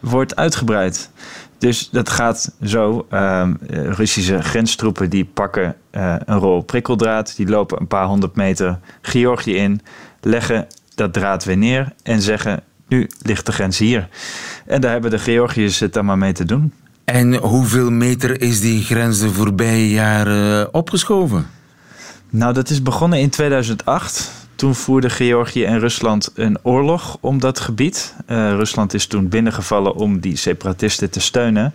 wordt 0.00 0.36
uitgebreid. 0.36 1.10
Dus 1.58 1.88
dat 1.90 2.08
gaat 2.08 2.52
zo. 2.64 3.06
Um, 3.10 3.58
Russische 3.68 4.42
grenstroepen 4.42 5.10
die 5.10 5.24
pakken 5.24 5.76
uh, 5.92 6.16
een 6.24 6.38
rol 6.38 6.62
prikkeldraad. 6.62 7.36
Die 7.36 7.48
lopen 7.48 7.80
een 7.80 7.86
paar 7.86 8.06
honderd 8.06 8.36
meter 8.36 8.78
Georgië 9.02 9.56
in. 9.56 9.80
Leggen 10.20 10.66
dat 10.94 11.12
draad 11.12 11.44
weer 11.44 11.56
neer. 11.56 11.92
En 12.02 12.22
zeggen, 12.22 12.62
nu 12.88 13.10
ligt 13.22 13.46
de 13.46 13.52
grens 13.52 13.78
hier. 13.78 14.08
En 14.66 14.80
daar 14.80 14.92
hebben 14.92 15.10
de 15.10 15.18
Georgiërs 15.18 15.78
het 15.80 15.92
dan 15.92 16.04
maar 16.04 16.18
mee 16.18 16.32
te 16.32 16.44
doen. 16.44 16.72
En 17.04 17.34
hoeveel 17.34 17.90
meter 17.90 18.40
is 18.40 18.60
die 18.60 18.82
grens 18.82 19.18
de 19.18 19.30
voorbije 19.30 19.88
jaren 19.88 20.74
opgeschoven? 20.74 21.46
Nou, 22.30 22.52
dat 22.52 22.70
is 22.70 22.82
begonnen 22.82 23.20
in 23.20 23.30
2008. 23.30 24.30
Toen 24.54 24.74
voerden 24.74 25.10
Georgië 25.10 25.64
en 25.64 25.78
Rusland 25.78 26.30
een 26.34 26.58
oorlog 26.62 27.16
om 27.20 27.40
dat 27.40 27.60
gebied. 27.60 28.14
Uh, 28.28 28.36
Rusland 28.50 28.94
is 28.94 29.06
toen 29.06 29.28
binnengevallen 29.28 29.94
om 29.94 30.20
die 30.20 30.36
separatisten 30.36 31.10
te 31.10 31.20
steunen. 31.20 31.74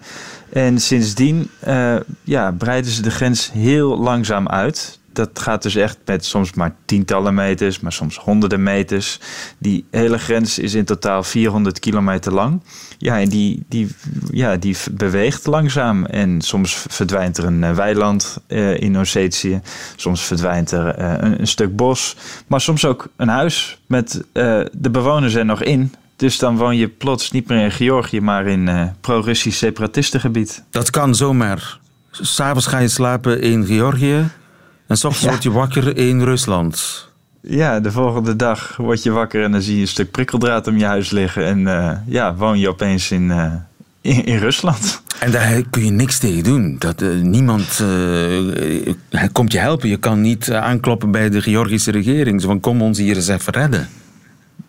En 0.53 0.79
sindsdien 0.79 1.49
uh, 1.67 1.95
ja, 2.23 2.51
breiden 2.51 2.91
ze 2.91 3.01
de 3.01 3.11
grens 3.11 3.51
heel 3.51 3.97
langzaam 3.97 4.47
uit 4.47 4.99
dat 5.13 5.39
gaat 5.39 5.61
dus 5.63 5.75
echt 5.75 5.97
met 6.05 6.25
soms 6.25 6.53
maar 6.53 6.75
tientallen 6.85 7.33
meters, 7.33 7.79
maar 7.79 7.93
soms 7.93 8.17
honderden 8.17 8.63
meters. 8.63 9.19
Die 9.57 9.85
hele 9.91 10.17
grens 10.17 10.59
is 10.59 10.73
in 10.73 10.85
totaal 10.85 11.23
400 11.23 11.79
kilometer 11.79 12.33
lang. 12.33 12.61
Ja, 12.97 13.19
en 13.19 13.29
die, 13.29 13.63
die, 13.67 13.87
ja, 14.31 14.55
die 14.57 14.77
beweegt 14.91 15.45
langzaam. 15.45 16.05
En 16.05 16.41
soms 16.41 16.85
verdwijnt 16.89 17.37
er 17.37 17.43
een 17.43 17.75
weiland 17.75 18.37
uh, 18.47 18.79
in 18.79 18.99
Ossetië. 18.99 19.61
Soms 19.95 20.21
verdwijnt 20.21 20.71
er 20.71 20.99
uh, 20.99 21.13
een, 21.37 21.47
stuk 21.47 21.75
bos. 21.75 22.15
Maar 22.47 22.61
soms 22.61 22.85
ook 22.85 23.07
een 23.15 23.27
huis 23.27 23.79
met 23.85 24.23
de 24.71 24.89
bewoners 24.91 25.33
er 25.33 25.45
nog 25.45 25.63
in. 25.63 25.93
Dus 26.15 26.37
dan 26.37 26.57
woon 26.57 26.77
je 26.77 26.87
plots 26.87 27.31
niet 27.31 27.47
meer 27.47 27.63
in 27.63 27.71
Georgië, 27.71 28.21
maar 28.21 28.47
in 28.47 28.93
pro-Russisch 29.01 29.57
separatistengebied. 29.57 30.63
Dat 30.69 30.89
kan 30.89 31.15
zomaar. 31.15 31.79
S'avonds 32.11 32.65
ga 32.65 32.79
je 32.79 32.87
slapen 32.87 33.41
in 33.41 33.65
Georgië. 33.65 34.29
En 34.89 34.97
s 34.97 35.03
ochtends 35.03 35.23
ja. 35.23 35.29
word 35.29 35.43
je 35.43 35.51
wakker 35.51 35.97
in 35.97 36.23
Rusland. 36.23 37.07
Ja, 37.41 37.79
de 37.79 37.91
volgende 37.91 38.35
dag 38.35 38.75
word 38.77 39.03
je 39.03 39.11
wakker 39.11 39.43
en 39.43 39.51
dan 39.51 39.61
zie 39.61 39.75
je 39.75 39.81
een 39.81 39.87
stuk 39.87 40.11
prikkeldraad 40.11 40.67
om 40.67 40.77
je 40.77 40.85
huis 40.85 41.09
liggen. 41.09 41.45
En 41.45 41.59
uh, 41.59 41.91
ja, 42.05 42.35
woon 42.35 42.59
je 42.59 42.69
opeens 42.69 43.11
in, 43.11 43.23
uh, 43.23 43.53
in, 44.01 44.25
in, 44.25 44.37
Rusland. 44.37 45.01
En 45.19 45.31
daar 45.31 45.61
kun 45.69 45.85
je 45.85 45.91
niks 45.91 46.19
tegen 46.19 46.43
doen. 46.43 46.75
Dat, 46.79 47.01
uh, 47.01 47.21
niemand 47.21 47.83
komt 49.31 49.51
je 49.51 49.59
helpen. 49.59 49.89
Je 49.89 49.97
kan 49.97 50.21
niet 50.21 50.51
aankloppen 50.51 51.11
bij 51.11 51.29
de 51.29 51.41
Georgische 51.41 51.91
regering. 51.91 52.41
Zo 52.41 52.47
van, 52.47 52.59
kom 52.59 52.81
ons 52.81 52.97
hier 52.97 53.15
eens 53.15 53.27
even 53.27 53.53
redden. 53.53 53.87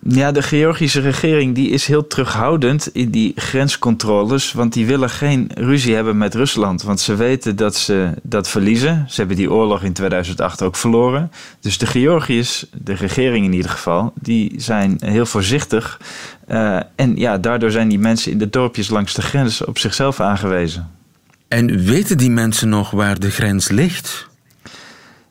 Ja, 0.03 0.33
de 0.33 0.43
Georgische 0.43 1.01
regering 1.01 1.55
die 1.55 1.71
is 1.71 1.87
heel 1.87 2.07
terughoudend 2.07 2.89
in 2.93 3.11
die 3.11 3.33
grenscontroles. 3.37 4.53
Want 4.53 4.73
die 4.73 4.87
willen 4.87 5.11
geen 5.11 5.51
ruzie 5.55 5.95
hebben 5.95 6.19
met 6.19 6.35
Rusland. 6.35 6.83
Want 6.83 7.01
ze 7.01 7.15
weten 7.15 7.57
dat 7.57 7.77
ze 7.77 8.11
dat 8.23 8.49
verliezen. 8.49 9.05
Ze 9.09 9.17
hebben 9.17 9.37
die 9.37 9.53
oorlog 9.53 9.83
in 9.83 9.93
2008 9.93 10.63
ook 10.63 10.77
verloren. 10.77 11.31
Dus 11.61 11.79
de 11.79 11.87
Georgiërs, 11.87 12.67
de 12.73 12.95
regering 12.95 13.45
in 13.45 13.53
ieder 13.53 13.71
geval, 13.71 14.13
die 14.21 14.53
zijn 14.57 14.97
heel 15.05 15.27
voorzichtig. 15.27 16.01
Uh, 16.49 16.81
en 16.95 17.17
ja, 17.17 17.39
daardoor 17.39 17.71
zijn 17.71 17.89
die 17.89 17.99
mensen 17.99 18.33
in 18.33 18.39
de 18.39 18.51
dorpjes 18.51 18.89
langs 18.89 19.15
de 19.15 19.23
grens 19.23 19.65
op 19.65 19.79
zichzelf 19.79 20.21
aangewezen. 20.21 20.91
En 21.49 21.85
weten 21.85 22.19
die 22.19 22.31
mensen 22.31 22.69
nog 22.69 22.91
waar 22.91 23.19
de 23.19 23.31
grens 23.31 23.69
ligt? 23.69 24.30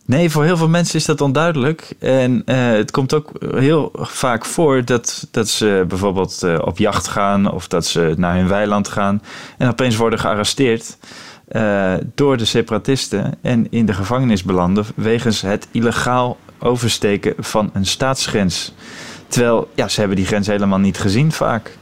Nee, 0.09 0.29
voor 0.29 0.43
heel 0.43 0.57
veel 0.57 0.69
mensen 0.69 0.99
is 0.99 1.05
dat 1.05 1.21
onduidelijk. 1.21 1.95
En 1.99 2.41
uh, 2.45 2.55
het 2.55 2.91
komt 2.91 3.13
ook 3.13 3.31
heel 3.55 3.91
vaak 3.93 4.45
voor 4.45 4.85
dat, 4.85 5.27
dat 5.31 5.47
ze 5.47 5.85
bijvoorbeeld 5.87 6.41
uh, 6.43 6.59
op 6.61 6.77
jacht 6.77 7.07
gaan 7.07 7.51
of 7.51 7.67
dat 7.67 7.85
ze 7.85 8.13
naar 8.17 8.35
hun 8.35 8.47
weiland 8.47 8.87
gaan 8.87 9.21
en 9.57 9.69
opeens 9.69 9.95
worden 9.95 10.19
gearresteerd 10.19 10.97
uh, 11.51 11.93
door 12.15 12.37
de 12.37 12.45
separatisten 12.45 13.37
en 13.41 13.67
in 13.69 13.85
de 13.85 13.93
gevangenis 13.93 14.43
belanden 14.43 14.85
wegens 14.95 15.41
het 15.41 15.67
illegaal 15.71 16.37
oversteken 16.59 17.33
van 17.37 17.69
een 17.73 17.85
staatsgrens. 17.85 18.73
Terwijl 19.27 19.69
ja, 19.75 19.87
ze 19.87 19.99
hebben 19.99 20.17
die 20.17 20.27
grens 20.27 20.47
helemaal 20.47 20.79
niet 20.79 20.99
gezien 20.99 21.31
vaak. 21.31 21.77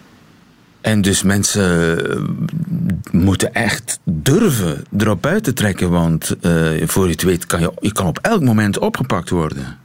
En 0.88 1.01
dus 1.01 1.24
mensen 1.24 1.98
moeten 3.12 3.53
echt 3.53 4.00
durven 4.03 4.84
erop 4.98 5.25
uit 5.25 5.44
te 5.44 5.53
trekken, 5.53 5.89
want 5.89 6.36
uh, 6.41 6.88
voor 6.88 7.06
je 7.06 7.12
het 7.12 7.24
weet 7.24 7.46
kan 7.46 7.60
je, 7.60 7.72
je 7.79 7.91
kan 7.91 8.08
op 8.08 8.20
elk 8.22 8.41
moment 8.41 8.79
opgepakt 8.79 9.29
worden. 9.29 9.77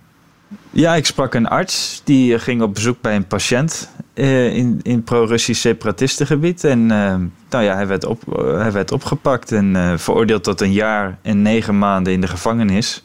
Ja, 0.71 0.95
ik 0.95 1.07
sprak 1.07 1.35
een 1.35 1.49
arts 1.49 2.01
die 2.05 2.39
ging 2.39 2.63
op 2.63 2.75
bezoek 2.75 3.01
bij 3.01 3.17
een 3.17 3.27
patiënt 3.27 3.89
in, 4.15 4.81
in 4.83 5.03
pro-Russisch 5.03 5.61
separatistengebied. 5.61 6.65
En 6.65 6.87
nou 6.87 7.65
ja, 7.65 7.75
hij, 7.75 7.87
werd 7.87 8.05
op, 8.05 8.23
hij 8.37 8.73
werd 8.73 8.93
opgepakt 8.93 9.53
en 9.53 9.99
veroordeeld 9.99 10.45
tot 10.45 10.61
een 10.61 10.73
jaar 10.73 11.19
en 11.23 11.43
negen 11.43 11.79
maanden 11.79 12.13
in 12.13 12.21
de 12.21 12.29
gevangenis. 12.29 13.03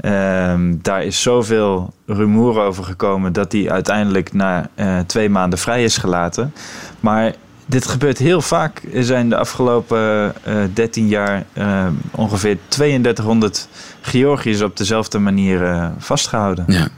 Ehm, 0.00 0.74
daar 0.82 1.04
is 1.04 1.22
zoveel 1.22 1.92
rumoer 2.06 2.60
over 2.60 2.84
gekomen 2.84 3.32
dat 3.32 3.52
hij 3.52 3.70
uiteindelijk 3.70 4.32
na 4.32 4.70
twee 5.06 5.28
maanden 5.28 5.58
vrij 5.58 5.84
is 5.84 5.96
gelaten. 5.96 6.52
Maar 7.00 7.34
dit 7.68 7.86
gebeurt 7.86 8.18
heel 8.18 8.42
vaak. 8.42 8.82
Er 8.92 9.04
zijn 9.04 9.28
de 9.28 9.36
afgelopen 9.36 9.98
uh, 9.98 10.62
eh, 10.62 10.70
13 10.72 11.08
jaar 11.08 11.44
uh, 11.58 11.86
ongeveer 12.10 12.58
3200 12.68 13.68
Georgiërs 14.00 14.62
op 14.62 14.76
dezelfde 14.76 15.18
manier 15.18 15.90
vastgehouden. 15.98 16.64
Ja. 16.66 16.88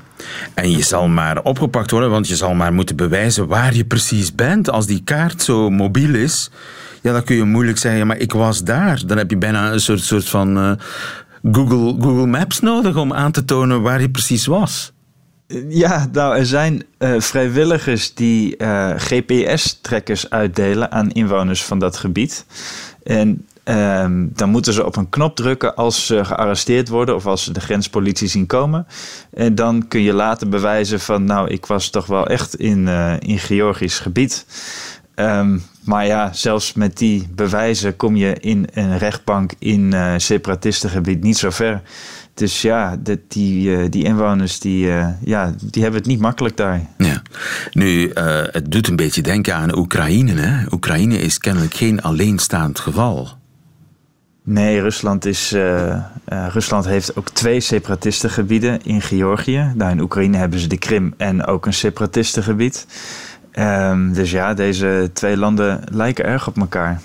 En 0.54 0.70
je 0.70 0.82
zal 0.82 1.08
maar 1.08 1.42
opgepakt 1.42 1.90
worden, 1.90 2.10
want 2.10 2.28
je 2.28 2.36
zal 2.36 2.54
maar 2.54 2.72
moeten 2.72 2.96
bewijzen 2.96 3.46
waar 3.46 3.74
je 3.74 3.84
precies 3.84 4.34
bent. 4.34 4.70
Als 4.70 4.86
die 4.86 5.02
kaart 5.04 5.42
zo 5.42 5.70
mobiel 5.70 6.14
is, 6.14 6.50
ja, 7.00 7.12
dan 7.12 7.22
kun 7.22 7.36
je 7.36 7.44
moeilijk 7.44 7.78
zeggen, 7.78 8.06
maar 8.06 8.18
ik 8.18 8.32
was 8.32 8.64
daar. 8.64 9.02
Dan 9.06 9.18
heb 9.18 9.30
je 9.30 9.36
bijna 9.36 9.72
een 9.72 9.80
soort, 9.80 10.00
soort 10.00 10.28
van 10.28 10.78
Google, 11.42 11.94
Google 12.00 12.26
Maps 12.26 12.60
nodig 12.60 12.96
om 12.96 13.12
aan 13.12 13.32
te 13.32 13.44
tonen 13.44 13.82
waar 13.82 14.00
je 14.00 14.10
precies 14.10 14.46
was. 14.46 14.92
Ja, 15.68 16.08
nou, 16.12 16.36
er 16.36 16.46
zijn 16.46 16.84
uh, 16.98 17.20
vrijwilligers 17.20 18.14
die 18.14 18.56
eh, 18.56 18.90
GPS-trekkers 18.96 20.30
uitdelen 20.30 20.92
aan 20.92 21.10
inwoners 21.10 21.64
van 21.64 21.78
dat 21.78 21.96
gebied. 21.96 22.46
En 23.02 23.46
um, 23.64 24.30
dan 24.34 24.50
moeten 24.50 24.72
ze 24.72 24.86
op 24.86 24.96
een 24.96 25.08
knop 25.08 25.36
drukken 25.36 25.74
als 25.76 26.06
ze 26.06 26.24
gearresteerd 26.24 26.88
worden 26.88 27.14
of 27.14 27.26
als 27.26 27.44
ze 27.44 27.52
de 27.52 27.60
grenspolitie 27.60 28.28
zien 28.28 28.46
komen. 28.46 28.86
En 29.34 29.54
dan 29.54 29.88
kun 29.88 30.00
je 30.00 30.12
later 30.12 30.48
bewijzen 30.48 31.00
van, 31.00 31.24
nou, 31.24 31.48
ik 31.48 31.66
was 31.66 31.90
toch 31.90 32.06
wel 32.06 32.26
echt 32.26 32.54
in, 32.54 32.86
uh, 32.86 33.14
in 33.18 33.38
Georgisch 33.38 33.98
gebied. 33.98 34.46
Um, 35.14 35.62
maar 35.84 36.06
ja, 36.06 36.32
zelfs 36.32 36.72
met 36.72 36.98
die 36.98 37.28
bewijzen 37.34 37.96
kom 37.96 38.16
je 38.16 38.36
in 38.40 38.66
een 38.72 38.98
rechtbank 38.98 39.52
in 39.58 39.94
separatistengebied 40.16 41.22
niet 41.22 41.38
zo 41.38 41.50
ver. 41.50 41.82
Dus 42.40 42.62
ja, 42.62 42.98
die, 43.28 43.68
uh, 43.68 43.84
die 43.90 44.04
inwoners 44.04 44.60
die, 44.60 44.86
uh, 44.86 45.08
ja, 45.24 45.54
die 45.62 45.82
hebben 45.82 46.00
het 46.00 46.10
niet 46.10 46.20
makkelijk 46.20 46.56
daar. 46.56 46.86
Ja. 46.98 47.22
Nu, 47.72 48.08
uh, 48.08 48.42
het 48.44 48.70
doet 48.72 48.88
een 48.88 48.96
beetje 48.96 49.22
denken 49.22 49.54
aan 49.54 49.78
Oekraïne. 49.78 50.34
Hè? 50.34 50.64
Oekraïne 50.72 51.18
is 51.18 51.38
kennelijk 51.38 51.74
geen 51.74 52.02
alleenstaand 52.02 52.78
geval. 52.78 53.28
Nee, 54.42 54.80
Rusland, 54.80 55.24
is, 55.24 55.54
Rusland 56.26 56.84
heeft 56.84 57.16
ook 57.16 57.30
twee 57.30 57.60
separatistengebieden 57.60 58.82
in 58.82 59.00
Georgië. 59.00 59.72
Daar 59.76 59.90
in 59.90 60.00
Oekraïne 60.00 60.36
hebben 60.36 60.58
ze 60.58 60.66
de 60.66 60.78
Krim 60.78 61.14
en 61.16 61.44
ook 61.44 61.66
een 61.66 61.72
separatistengebied. 61.72 62.86
Um, 63.54 64.12
dus 64.12 64.30
ja, 64.30 64.54
deze 64.54 65.10
twee 65.12 65.36
landen 65.36 65.80
lijken 65.92 66.24
erg 66.24 66.46
op 66.46 66.56
elkaar. 66.56 67.00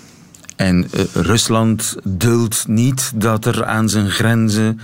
En 0.56 0.86
Rusland 1.12 1.96
duldt 2.04 2.68
niet 2.68 3.12
dat 3.14 3.44
er 3.44 3.64
aan 3.64 3.88
zijn 3.88 4.10
grenzen 4.10 4.80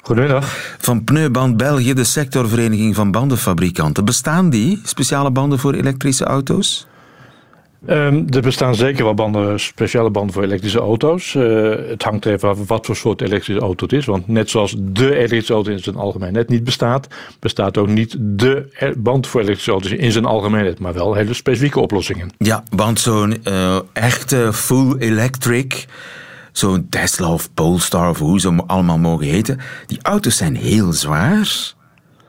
Goedemiddag. 0.09 0.75
Van 0.79 1.03
Pneuband 1.03 1.57
België, 1.57 1.93
de 1.93 2.03
sectorvereniging 2.03 2.95
van 2.95 3.11
bandenfabrikanten. 3.11 4.05
Bestaan 4.05 4.49
die, 4.49 4.81
speciale 4.83 5.31
banden 5.31 5.59
voor 5.59 5.73
elektrische 5.73 6.25
auto's? 6.25 6.87
Um, 7.89 8.25
er 8.29 8.41
bestaan 8.41 8.75
zeker 8.75 9.03
wel 9.03 9.13
banden, 9.13 9.59
speciale 9.59 10.09
banden 10.09 10.33
voor 10.33 10.43
elektrische 10.43 10.79
auto's. 10.79 11.33
Uh, 11.33 11.75
het 11.89 12.03
hangt 12.03 12.25
even 12.25 12.49
af 12.49 12.67
wat 12.67 12.85
voor 12.85 12.95
soort 12.95 13.21
elektrische 13.21 13.61
auto 13.61 13.83
het 13.83 13.93
is. 13.93 14.05
Want 14.05 14.27
net 14.27 14.49
zoals 14.49 14.75
de 14.77 15.15
elektrische 15.15 15.53
auto 15.53 15.71
in 15.71 15.79
zijn 15.79 15.95
algemeenheid 15.95 16.49
niet 16.49 16.63
bestaat, 16.63 17.07
bestaat 17.39 17.77
ook 17.77 17.87
niet 17.87 18.15
de 18.19 18.93
band 18.97 19.27
voor 19.27 19.41
elektrische 19.41 19.71
auto's 19.71 19.91
in 19.91 20.11
zijn 20.11 20.25
algemeenheid, 20.25 20.79
maar 20.79 20.93
wel 20.93 21.13
hele 21.13 21.33
specifieke 21.33 21.79
oplossingen. 21.79 22.29
Ja, 22.37 22.63
want 22.75 22.99
zo'n 22.99 23.37
uh, 23.43 23.79
echte 23.93 24.53
full 24.53 24.95
electric 24.97 25.87
zo'n 26.59 26.87
Tesla 26.89 27.31
of 27.31 27.53
Polestar 27.53 28.09
of 28.09 28.19
hoe 28.19 28.39
ze 28.39 28.63
allemaal 28.67 28.97
mogen 28.97 29.25
heten, 29.25 29.59
die 29.85 30.01
auto's 30.01 30.37
zijn 30.37 30.55
heel 30.55 30.93
zwaar 30.93 31.73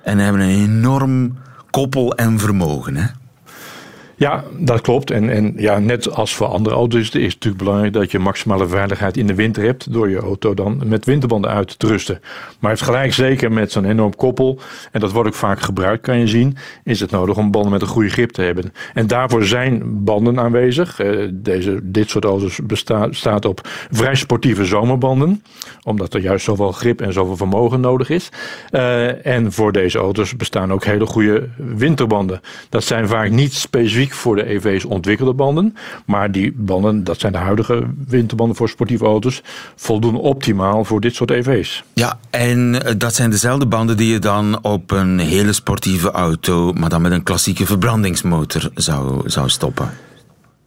en 0.02 0.18
hebben 0.18 0.42
een 0.42 0.62
enorm 0.62 1.38
koppel 1.70 2.14
en 2.14 2.38
vermogen. 2.38 2.96
Hè? 2.96 3.06
Ja, 4.20 4.44
dat 4.58 4.80
klopt. 4.80 5.10
En, 5.10 5.30
en 5.30 5.52
ja, 5.56 5.78
net 5.78 6.14
als 6.14 6.34
voor 6.34 6.46
andere 6.46 6.74
auto's 6.74 7.00
is 7.00 7.14
het 7.14 7.22
natuurlijk 7.22 7.56
belangrijk 7.62 7.92
dat 7.92 8.10
je 8.10 8.18
maximale 8.18 8.68
veiligheid 8.68 9.16
in 9.16 9.26
de 9.26 9.34
winter 9.34 9.62
hebt 9.62 9.92
door 9.92 10.10
je 10.10 10.18
auto 10.18 10.54
dan 10.54 10.82
met 10.84 11.04
winterbanden 11.04 11.50
uit 11.50 11.78
te 11.78 11.86
rusten. 11.86 12.20
Maar 12.58 12.70
het 12.70 12.82
gelijk 12.82 13.12
zeker 13.12 13.52
met 13.52 13.72
zo'n 13.72 13.84
enorm 13.84 14.16
koppel, 14.16 14.60
en 14.92 15.00
dat 15.00 15.12
wordt 15.12 15.28
ook 15.28 15.34
vaak 15.34 15.60
gebruikt, 15.60 16.02
kan 16.02 16.18
je 16.18 16.26
zien, 16.26 16.56
is 16.84 17.00
het 17.00 17.10
nodig 17.10 17.36
om 17.36 17.50
banden 17.50 17.72
met 17.72 17.82
een 17.82 17.88
goede 17.88 18.08
grip 18.08 18.30
te 18.30 18.42
hebben. 18.42 18.72
En 18.94 19.06
daarvoor 19.06 19.44
zijn 19.44 20.04
banden 20.04 20.40
aanwezig. 20.40 21.00
Eh, 21.00 21.28
deze, 21.32 21.80
dit 21.82 22.10
soort 22.10 22.24
auto's 22.24 22.60
bestaat 22.62 23.14
staat 23.14 23.44
op 23.44 23.68
vrij 23.90 24.14
sportieve 24.14 24.64
zomerbanden, 24.64 25.42
omdat 25.82 26.14
er 26.14 26.20
juist 26.20 26.44
zoveel 26.44 26.72
grip 26.72 27.00
en 27.00 27.12
zoveel 27.12 27.36
vermogen 27.36 27.80
nodig 27.80 28.10
is. 28.10 28.28
Uh, 28.70 29.26
en 29.26 29.52
voor 29.52 29.72
deze 29.72 29.98
auto's 29.98 30.36
bestaan 30.36 30.72
ook 30.72 30.84
hele 30.84 31.06
goede 31.06 31.48
winterbanden. 31.56 32.40
Dat 32.68 32.84
zijn 32.84 33.08
vaak 33.08 33.30
niet 33.30 33.54
specifiek 33.54 34.08
voor 34.12 34.36
de 34.36 34.46
EV's 34.46 34.84
ontwikkelde 34.84 35.34
banden. 35.34 35.76
Maar 36.06 36.32
die 36.32 36.52
banden, 36.56 37.04
dat 37.04 37.20
zijn 37.20 37.32
de 37.32 37.38
huidige 37.38 37.82
winterbanden 38.06 38.56
voor 38.56 38.68
sportieve 38.68 39.04
auto's, 39.04 39.42
voldoen 39.76 40.16
optimaal 40.16 40.84
voor 40.84 41.00
dit 41.00 41.14
soort 41.14 41.30
EV's. 41.30 41.84
Ja, 41.92 42.18
en 42.30 42.82
eh, 42.82 42.94
dat 42.98 43.14
zijn 43.14 43.30
dezelfde 43.30 43.66
banden 43.66 43.96
die 43.96 44.12
je 44.12 44.18
dan 44.18 44.58
op 44.62 44.90
een 44.90 45.18
hele 45.18 45.52
sportieve 45.52 46.10
auto, 46.10 46.72
maar 46.72 46.88
dan 46.88 47.02
met 47.02 47.12
een 47.12 47.22
klassieke 47.22 47.66
verbrandingsmotor 47.66 48.70
zou, 48.74 49.30
zou 49.30 49.48
stoppen. 49.48 49.90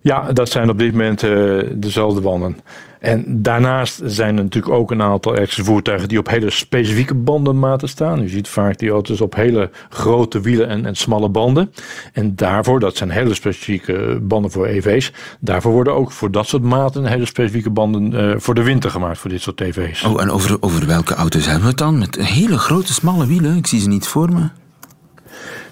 Ja, 0.02 0.32
dat 0.32 0.50
zijn 0.50 0.70
op 0.70 0.78
dit 0.80 0.92
moment 0.92 1.24
uh, 1.24 1.64
dezelfde 1.74 2.22
banden. 2.22 2.58
En 3.04 3.42
daarnaast 3.42 4.02
zijn 4.06 4.38
er 4.38 4.44
natuurlijk 4.44 4.74
ook 4.74 4.92
een 4.92 5.02
aantal 5.02 5.32
elektrische 5.36 5.64
voertuigen 5.64 6.08
die 6.08 6.18
op 6.18 6.30
hele 6.30 6.50
specifieke 6.50 7.14
bandenmaten 7.14 7.90
staan. 7.90 8.22
U 8.22 8.30
ziet 8.30 8.48
vaak 8.48 8.78
die 8.78 8.90
auto's 8.90 9.22
op 9.22 9.36
hele 9.36 9.70
grote 9.90 10.42
wielen 10.42 10.68
en, 10.68 10.86
en 10.86 10.96
smalle 10.96 11.30
banden. 11.30 11.74
En 12.14 12.36
daarvoor, 12.36 12.80
dat 12.80 12.98
zijn 12.98 13.10
hele 13.10 13.34
specifieke 13.34 14.20
banden 14.22 14.52
voor 14.52 14.66
EV's, 14.66 15.12
daarvoor 15.40 15.72
worden 15.72 15.94
ook 15.94 16.12
voor 16.12 16.32
dat 16.32 16.48
soort 16.48 16.64
maten 16.64 17.06
hele 17.06 17.26
specifieke 17.26 17.70
banden 17.70 18.14
uh, 18.14 18.36
voor 18.38 18.56
de 18.56 18.64
winter 18.64 18.90
gemaakt 18.90 19.18
voor 19.18 19.30
dit 19.30 19.42
soort 19.42 19.62
EV's. 19.62 20.04
Oh, 20.04 20.22
en 20.22 20.30
over, 20.30 20.58
over 20.60 20.88
welke 20.88 21.14
auto's 21.14 21.46
hebben 21.46 21.64
we 21.64 21.70
het 21.70 21.78
dan? 21.78 21.98
Met 21.98 22.16
hele 22.16 22.58
grote, 22.58 22.94
smalle 22.94 23.28
wielen? 23.28 23.58
Ik 23.58 23.68
zie 23.68 23.80
ze 23.80 23.88
niet 23.88 24.08
voor 24.08 24.34
me. 24.34 24.63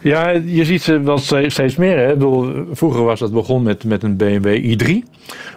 Ja, 0.02 0.30
je 0.30 0.66
ziet 0.66 0.82
ze 0.82 1.00
wel 1.00 1.18
steeds 1.48 1.76
meer. 1.76 1.98
Hè? 1.98 2.14
Bedoel, 2.14 2.66
vroeger 2.72 3.04
was 3.04 3.20
dat 3.20 3.34
begonnen 3.34 3.64
met, 3.64 3.84
met 3.84 4.04
een 4.04 4.18
BMW 4.18 4.76
i3. 4.76 5.10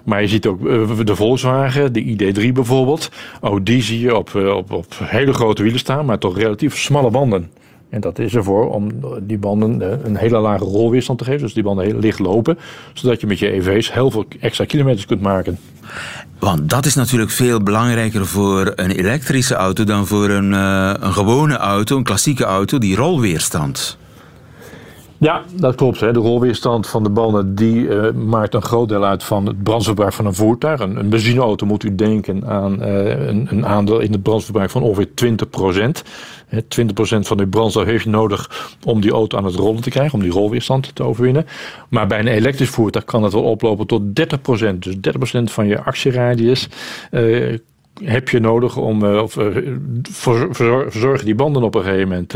Maar 0.04 0.20
je 0.20 0.28
ziet 0.28 0.46
ook 0.46 0.68
eh, 0.68 0.98
de 1.04 1.16
Volkswagen, 1.16 1.92
de 1.92 2.02
ID3 2.02 2.52
bijvoorbeeld. 2.52 3.10
Ook 3.40 3.66
die 3.66 3.82
zie 3.82 4.00
je 4.00 4.16
op, 4.16 4.34
eh, 4.34 4.56
op, 4.56 4.72
op 4.72 4.86
hele 5.02 5.32
grote 5.32 5.62
wielen 5.62 5.80
staan, 5.80 6.04
maar 6.04 6.18
toch 6.18 6.36
relatief 6.36 6.78
smalle 6.78 7.10
banden. 7.10 7.50
En 7.90 8.00
dat 8.00 8.18
is 8.18 8.34
ervoor 8.34 8.70
om 8.70 8.88
die 9.22 9.38
banden 9.38 9.82
eh, 9.82 9.98
een 10.04 10.16
hele 10.16 10.38
lage 10.38 10.64
rolweerstand 10.64 11.18
te 11.18 11.24
geven. 11.24 11.40
Dus 11.40 11.54
die 11.54 11.62
banden 11.62 11.84
heel 11.84 11.98
licht 11.98 12.18
lopen. 12.18 12.58
Zodat 12.92 13.20
je 13.20 13.26
met 13.26 13.38
je 13.38 13.50
EV's 13.50 13.92
heel 13.92 14.10
veel 14.10 14.24
extra 14.40 14.64
kilometers 14.64 15.06
kunt 15.06 15.20
maken. 15.20 15.58
Want 16.38 16.70
dat 16.70 16.86
is 16.86 16.94
natuurlijk 16.94 17.30
veel 17.30 17.62
belangrijker 17.62 18.26
voor 18.26 18.72
een 18.76 18.90
elektrische 18.90 19.54
auto 19.54 19.84
dan 19.84 20.06
voor 20.06 20.30
een, 20.30 20.52
een 20.52 21.12
gewone 21.12 21.56
auto, 21.56 21.96
een 21.96 22.02
klassieke 22.02 22.44
auto, 22.44 22.78
die 22.78 22.96
rolweerstand. 22.96 23.98
Ja, 25.18 25.42
dat 25.52 25.74
klopt. 25.74 26.00
Hè. 26.00 26.12
De 26.12 26.18
rolweerstand 26.18 26.86
van 26.86 27.02
de 27.02 27.08
banden 27.08 27.54
die, 27.54 27.74
uh, 27.74 28.10
maakt 28.12 28.54
een 28.54 28.62
groot 28.62 28.88
deel 28.88 29.04
uit 29.04 29.24
van 29.24 29.46
het 29.46 29.62
brandstofverbruik 29.62 30.12
van 30.12 30.26
een 30.26 30.34
voertuig. 30.34 30.80
Een, 30.80 30.96
een 30.96 31.08
benzineauto 31.08 31.66
moet 31.66 31.84
u 31.84 31.94
denken 31.94 32.46
aan 32.46 32.82
uh, 32.82 33.26
een, 33.26 33.46
een, 33.50 33.66
aandeel 33.66 34.00
in 34.00 34.12
het 34.12 34.22
brandstofverbruik 34.22 34.70
van 34.70 34.82
ongeveer 34.82 35.14
20 35.14 35.50
procent. 35.50 36.02
20% 36.54 36.56
van 37.20 37.40
uw 37.40 37.48
brandstof 37.48 37.84
heeft 37.84 38.04
je 38.04 38.10
nodig 38.10 38.70
om 38.84 39.00
die 39.00 39.12
auto 39.12 39.38
aan 39.38 39.44
het 39.44 39.54
rollen 39.54 39.82
te 39.82 39.90
krijgen, 39.90 40.14
om 40.14 40.20
die 40.20 40.32
rolweerstand 40.32 40.94
te 40.94 41.02
overwinnen. 41.02 41.46
Maar 41.88 42.06
bij 42.06 42.18
een 42.18 42.26
elektrisch 42.26 42.68
voertuig 42.68 43.04
kan 43.04 43.22
dat 43.22 43.32
wel 43.32 43.42
oplopen 43.42 43.86
tot 43.86 44.02
30%. 44.02 44.78
Dus 44.78 44.94
30% 44.94 44.98
van 45.44 45.66
je 45.66 45.82
actieradius 45.82 46.68
uh, 47.10 47.58
heb 48.04 48.28
je 48.28 48.40
nodig 48.40 48.76
om, 48.76 49.04
uh, 49.04 49.22
of 49.22 49.38
verzorgen 50.50 51.24
die 51.24 51.34
banden 51.34 51.62
op 51.62 51.74
een 51.74 51.82
gegeven 51.82 52.08
moment 52.08 52.34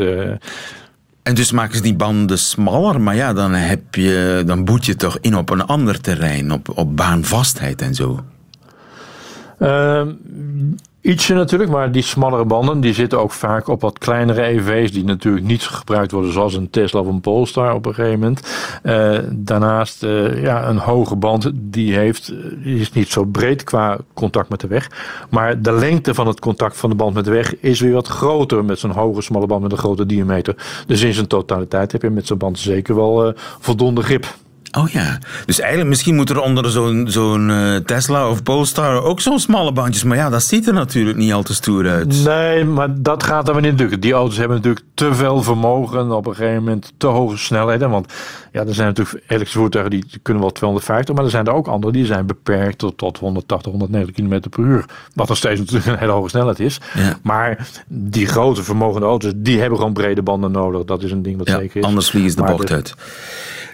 en 1.29 1.35
dus 1.35 1.53
maken 1.53 1.77
ze 1.77 1.83
die 1.83 1.95
banden 1.95 2.39
smaller, 2.39 3.01
maar 3.01 3.15
ja, 3.15 3.33
dan, 3.33 3.53
heb 3.53 3.95
je, 3.95 4.43
dan 4.47 4.65
boet 4.65 4.87
je 4.87 4.97
toch 4.97 5.19
in 5.21 5.37
op 5.37 5.51
een 5.51 5.67
ander 5.67 6.01
terrein, 6.01 6.53
op, 6.53 6.79
op 6.79 6.97
baanvastheid 6.97 7.83
en 7.83 7.95
zo. 7.95 8.25
Uh, 9.59 10.07
Ietsje 11.09 11.35
natuurlijk, 11.35 11.71
maar 11.71 11.93
die 11.93 12.03
smallere 12.03 12.45
banden 12.45 12.81
die 12.81 12.93
zitten 12.93 13.21
ook 13.21 13.33
vaak 13.33 13.69
op 13.69 13.81
wat 13.81 13.99
kleinere 13.99 14.43
EV's 14.43 14.93
die 14.93 15.05
natuurlijk 15.05 15.47
niet 15.47 15.63
gebruikt 15.63 16.11
worden 16.11 16.33
zoals 16.33 16.55
een 16.55 16.71
Tesla 16.71 17.01
of 17.01 17.07
een 17.07 17.21
Polestar 17.21 17.75
op 17.75 17.87
een 17.87 17.95
gegeven 17.95 18.19
moment. 18.19 18.43
Uh, 18.83 19.19
daarnaast 19.31 20.03
uh, 20.03 20.43
ja, 20.43 20.69
een 20.69 20.79
hoge 20.79 21.17
band 21.17 21.51
die 21.55 21.95
heeft, 21.95 22.33
die 22.63 22.81
is 22.81 22.93
niet 22.93 23.09
zo 23.09 23.25
breed 23.25 23.65
qua 23.65 23.99
contact 24.15 24.49
met 24.49 24.61
de 24.61 24.67
weg. 24.67 24.91
Maar 25.31 25.63
de 25.63 25.73
lengte 25.73 26.15
van 26.15 26.27
het 26.27 26.41
contact 26.41 26.77
van 26.77 26.91
de 26.91 26.97
band 26.97 27.15
met 27.15 27.25
de 27.25 27.31
weg 27.31 27.61
is 27.61 27.81
weer 27.81 27.93
wat 27.93 28.09
groter 28.09 28.65
met 28.65 28.79
zo'n 28.79 28.91
hoge 28.91 29.23
smalle 29.23 29.47
band 29.47 29.63
met 29.63 29.73
een 29.73 29.79
grote 29.79 30.07
diameter. 30.07 30.55
Dus 30.87 31.03
in 31.03 31.15
zijn 31.15 31.27
totaliteit 31.27 31.93
heb 31.93 32.03
je 32.03 32.11
met 32.11 32.27
zo'n 32.27 32.39
band 32.39 32.59
zeker 32.59 32.95
wel 32.95 33.33
voldoende 33.59 34.03
grip. 34.03 34.27
Oh 34.73 34.89
ja, 34.89 35.19
dus 35.47 35.61
eigenlijk 35.61 35.91
misschien 35.91 36.15
moet 36.15 36.31
er 36.31 36.41
onder 36.41 36.71
zo'n 36.71 37.07
zo'n 37.09 37.49
uh, 37.49 37.77
Tesla 37.77 38.29
of 38.31 38.43
Polestar 38.43 39.03
ook 39.03 39.21
zo'n 39.21 39.39
smalle 39.39 39.73
bandjes. 39.73 40.05
Maar 40.05 40.17
ja, 40.17 40.31
dat 40.31 40.43
ziet 40.43 40.67
er 40.67 40.73
natuurlijk 40.73 41.17
niet 41.17 41.33
al 41.33 41.43
te 41.43 41.55
stoer 41.55 41.89
uit. 41.89 42.25
Nee, 42.25 42.65
maar 42.65 42.89
dat 43.03 43.23
gaat 43.23 43.49
er 43.49 43.55
weer 43.55 43.63
niet 43.71 43.81
lukken. 43.81 44.01
Die 44.01 44.13
auto's 44.13 44.37
hebben 44.37 44.57
natuurlijk 44.57 44.85
te 44.95 45.15
veel 45.15 45.43
vermogen 45.43 46.13
op 46.13 46.27
een 46.27 46.35
gegeven 46.35 46.63
moment 46.63 46.93
te 46.97 47.07
hoge 47.07 47.37
snelheden. 47.37 47.91
Want 47.91 48.13
ja, 48.59 48.67
er 48.67 48.75
zijn 48.75 48.87
natuurlijk 48.87 49.25
elektrische 49.27 49.59
voertuigen 49.59 49.91
die 49.91 50.05
kunnen 50.23 50.43
wel 50.43 50.53
250, 50.53 51.15
maar 51.15 51.25
er 51.25 51.31
zijn 51.31 51.47
er 51.47 51.53
ook 51.53 51.67
andere 51.67 51.93
die 51.93 52.07
zijn 52.07 52.27
beperkt 52.27 52.79
tot, 52.79 52.99
tot 52.99 53.19
180, 53.19 53.71
190 53.71 54.15
km 54.15 54.49
per 54.49 54.65
uur. 54.65 54.85
Wat 55.15 55.29
nog 55.29 55.37
steeds 55.37 55.61
natuurlijk 55.61 55.87
een 55.87 55.99
hele 55.99 56.13
hoge 56.13 56.29
snelheid 56.29 56.61
is. 56.61 56.81
Ja. 56.95 57.19
Maar 57.23 57.69
die 57.87 58.27
grote 58.27 58.63
vermogende 58.63 59.07
auto's, 59.07 59.33
die 59.37 59.61
hebben 59.61 59.79
gewoon 59.79 59.93
brede 59.93 60.23
banden 60.23 60.51
nodig. 60.51 60.85
Dat 60.85 61.03
is 61.03 61.11
een 61.11 61.23
ding 61.23 61.39
wat 61.39 61.49
ja, 61.49 61.59
zeker 61.59 61.77
is. 61.77 61.85
Anders 61.85 62.11
vliegen 62.11 62.31
ze 62.31 62.37
de 62.37 62.43
bocht 62.43 62.71
uit. 62.71 62.95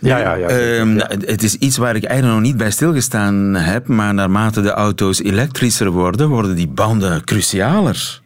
Ja, 0.01 0.19
ja, 0.19 0.35
ja, 0.35 0.79
um, 0.79 0.97
ja, 0.97 1.11
Het 1.21 1.43
is 1.43 1.55
iets 1.55 1.77
waar 1.77 1.97
ik 1.97 2.05
eigenlijk 2.05 2.39
nog 2.39 2.47
niet 2.47 2.57
bij 2.57 2.71
stilgestaan 2.71 3.55
heb, 3.55 3.87
maar 3.87 4.15
naarmate 4.15 4.61
de 4.61 4.71
auto's 4.71 5.23
elektrischer 5.23 5.91
worden, 5.91 6.29
worden 6.29 6.55
die 6.55 6.69
banden 6.69 7.25
crucialer. 7.25 8.23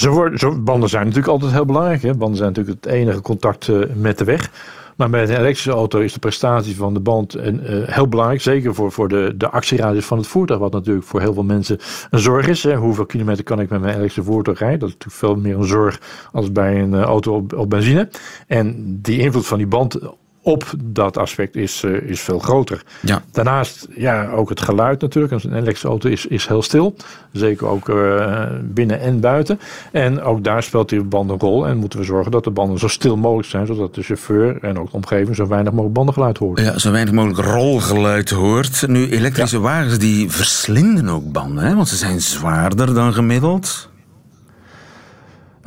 Ze 0.00 0.08
worden, 0.08 0.38
zo, 0.38 0.58
banden 0.58 0.88
zijn 0.88 1.02
natuurlijk 1.02 1.32
altijd 1.32 1.52
heel 1.52 1.64
belangrijk. 1.64 2.02
Hè? 2.02 2.14
Banden 2.14 2.36
zijn 2.36 2.48
natuurlijk 2.48 2.84
het 2.84 2.92
enige 2.92 3.20
contact 3.20 3.68
uh, 3.68 3.84
met 3.94 4.18
de 4.18 4.24
weg. 4.24 4.50
Maar 4.96 5.10
bij 5.10 5.22
een 5.22 5.28
elektrische 5.28 5.70
auto 5.70 5.98
is 5.98 6.12
de 6.12 6.18
prestatie 6.18 6.76
van 6.76 6.94
de 6.94 7.00
band 7.00 7.36
uh, 7.36 7.42
heel 7.86 8.08
belangrijk. 8.08 8.40
Zeker 8.40 8.74
voor, 8.74 8.92
voor 8.92 9.08
de, 9.08 9.34
de 9.36 9.48
actieradius 9.48 10.04
van 10.04 10.18
het 10.18 10.26
voertuig. 10.26 10.60
Wat 10.60 10.72
natuurlijk 10.72 11.06
voor 11.06 11.20
heel 11.20 11.34
veel 11.34 11.42
mensen 11.42 11.78
een 12.10 12.18
zorg 12.18 12.48
is. 12.48 12.62
Hè. 12.62 12.76
Hoeveel 12.76 13.06
kilometer 13.06 13.44
kan 13.44 13.60
ik 13.60 13.68
met 13.68 13.80
mijn 13.80 13.94
elektrische 13.94 14.30
voertuig 14.30 14.58
rijden? 14.58 14.78
Dat 14.78 14.88
is 14.88 14.94
natuurlijk 14.94 15.24
veel 15.24 15.42
meer 15.42 15.58
een 15.58 15.68
zorg 15.68 16.00
als 16.32 16.52
bij 16.52 16.80
een 16.80 16.92
uh, 16.92 17.02
auto 17.02 17.34
op, 17.34 17.52
op 17.52 17.70
benzine. 17.70 18.08
En 18.46 18.98
die 19.02 19.18
invloed 19.18 19.46
van 19.46 19.58
die 19.58 19.66
band 19.66 19.98
op 20.42 20.72
dat 20.78 21.18
aspect 21.18 21.56
is, 21.56 21.82
uh, 21.82 22.00
is 22.02 22.20
veel 22.20 22.38
groter. 22.38 22.82
Ja. 23.00 23.22
Daarnaast, 23.32 23.88
ja, 23.94 24.30
ook 24.30 24.48
het 24.48 24.60
geluid 24.60 25.00
natuurlijk. 25.00 25.44
Een 25.44 25.52
elektrische 25.52 25.88
auto 25.88 26.08
is, 26.08 26.26
is 26.26 26.46
heel 26.46 26.62
stil. 26.62 26.96
Zeker 27.32 27.66
ook 27.66 27.88
uh, 27.88 28.46
binnen 28.62 29.00
en 29.00 29.20
buiten. 29.20 29.60
En 29.92 30.22
ook 30.22 30.44
daar 30.44 30.62
speelt 30.62 30.88
die 30.88 31.02
band 31.02 31.30
een 31.30 31.38
rol. 31.38 31.66
En 31.66 31.76
moeten 31.76 31.98
we 31.98 32.04
zorgen 32.04 32.30
dat 32.30 32.44
de 32.44 32.50
banden 32.50 32.78
zo 32.78 32.88
stil 32.88 33.16
mogelijk 33.16 33.48
zijn. 33.48 33.66
Zodat 33.66 33.94
de 33.94 34.02
chauffeur 34.02 34.58
en 34.62 34.78
ook 34.78 34.90
de 34.90 34.96
omgeving 34.96 35.36
zo 35.36 35.46
weinig 35.46 35.70
mogelijk 35.70 35.94
bandengeluid 35.94 36.38
hoort. 36.38 36.60
Ja, 36.60 36.78
zo 36.78 36.90
weinig 36.90 37.14
mogelijk 37.14 37.40
rolgeluid 37.40 38.30
hoort. 38.30 38.88
Nu, 38.88 39.10
elektrische 39.10 39.56
ja. 39.56 39.62
wagens 39.62 39.98
die 39.98 40.30
verslinden 40.30 41.08
ook 41.08 41.32
banden. 41.32 41.64
Hè? 41.64 41.74
Want 41.74 41.88
ze 41.88 41.96
zijn 41.96 42.20
zwaarder 42.20 42.94
dan 42.94 43.12
gemiddeld. 43.12 43.88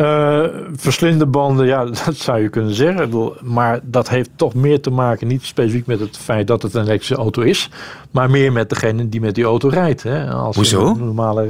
Uh, 0.04 0.46
verslinde 0.76 1.26
banden, 1.26 1.66
ja, 1.66 1.86
dat 2.06 2.16
zou 2.16 2.42
je 2.42 2.50
kunnen 2.50 2.74
zeggen. 2.74 3.34
Maar 3.42 3.80
dat 3.84 4.10
heeft 4.10 4.30
toch 4.36 4.54
meer 4.54 4.82
te 4.82 4.89
maken, 4.89 5.28
niet 5.28 5.44
specifiek 5.44 5.86
met 5.86 6.00
het 6.00 6.18
feit 6.18 6.48
dat 6.48 6.62
het 6.62 6.74
een 6.74 6.84
elektrische 6.84 7.16
auto 7.16 7.42
is, 7.42 7.70
maar 8.12 8.30
meer 8.30 8.52
met 8.52 8.70
degene 8.70 9.10
die 9.10 9.22
met 9.22 9.36
die 9.36 9.44
auto 9.44 9.68
rijdt. 9.68 10.04
Hè. 10.04 10.30
Als 10.30 10.56
Hoezo? 10.56 10.94
Normale, 10.94 11.50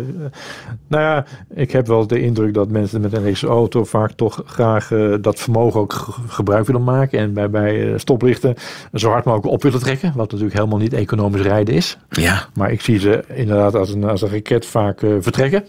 nou 0.87 1.03
ja, 1.03 1.25
ik 1.53 1.71
heb 1.71 1.87
wel 1.87 2.07
de 2.07 2.21
indruk 2.21 2.53
dat 2.53 2.69
mensen 2.69 3.01
met 3.01 3.11
een 3.11 3.17
elektrische 3.17 3.47
auto 3.47 3.83
vaak 3.83 4.11
toch 4.11 4.41
graag 4.45 4.91
uh, 4.91 5.15
dat 5.21 5.39
vermogen 5.39 5.79
ook 5.79 6.07
gebruik 6.27 6.65
willen 6.65 6.83
maken. 6.83 7.19
En 7.19 7.33
bij, 7.33 7.49
bij 7.49 7.93
stoplichten 7.97 8.55
zo 8.93 9.09
hard 9.09 9.25
mogelijk 9.25 9.53
op 9.53 9.63
willen 9.63 9.79
trekken. 9.79 10.13
Wat 10.15 10.31
natuurlijk 10.31 10.57
helemaal 10.57 10.79
niet 10.79 10.93
economisch 10.93 11.41
rijden 11.41 11.75
is. 11.75 11.97
Ja. 12.09 12.47
Maar 12.53 12.71
ik 12.71 12.81
zie 12.81 12.99
ze 12.99 13.23
inderdaad 13.27 13.75
als 13.75 13.89
een, 13.89 14.03
als 14.03 14.21
een 14.21 14.29
raket 14.29 14.65
vaak 14.65 14.99
vertrekken. 15.19 15.63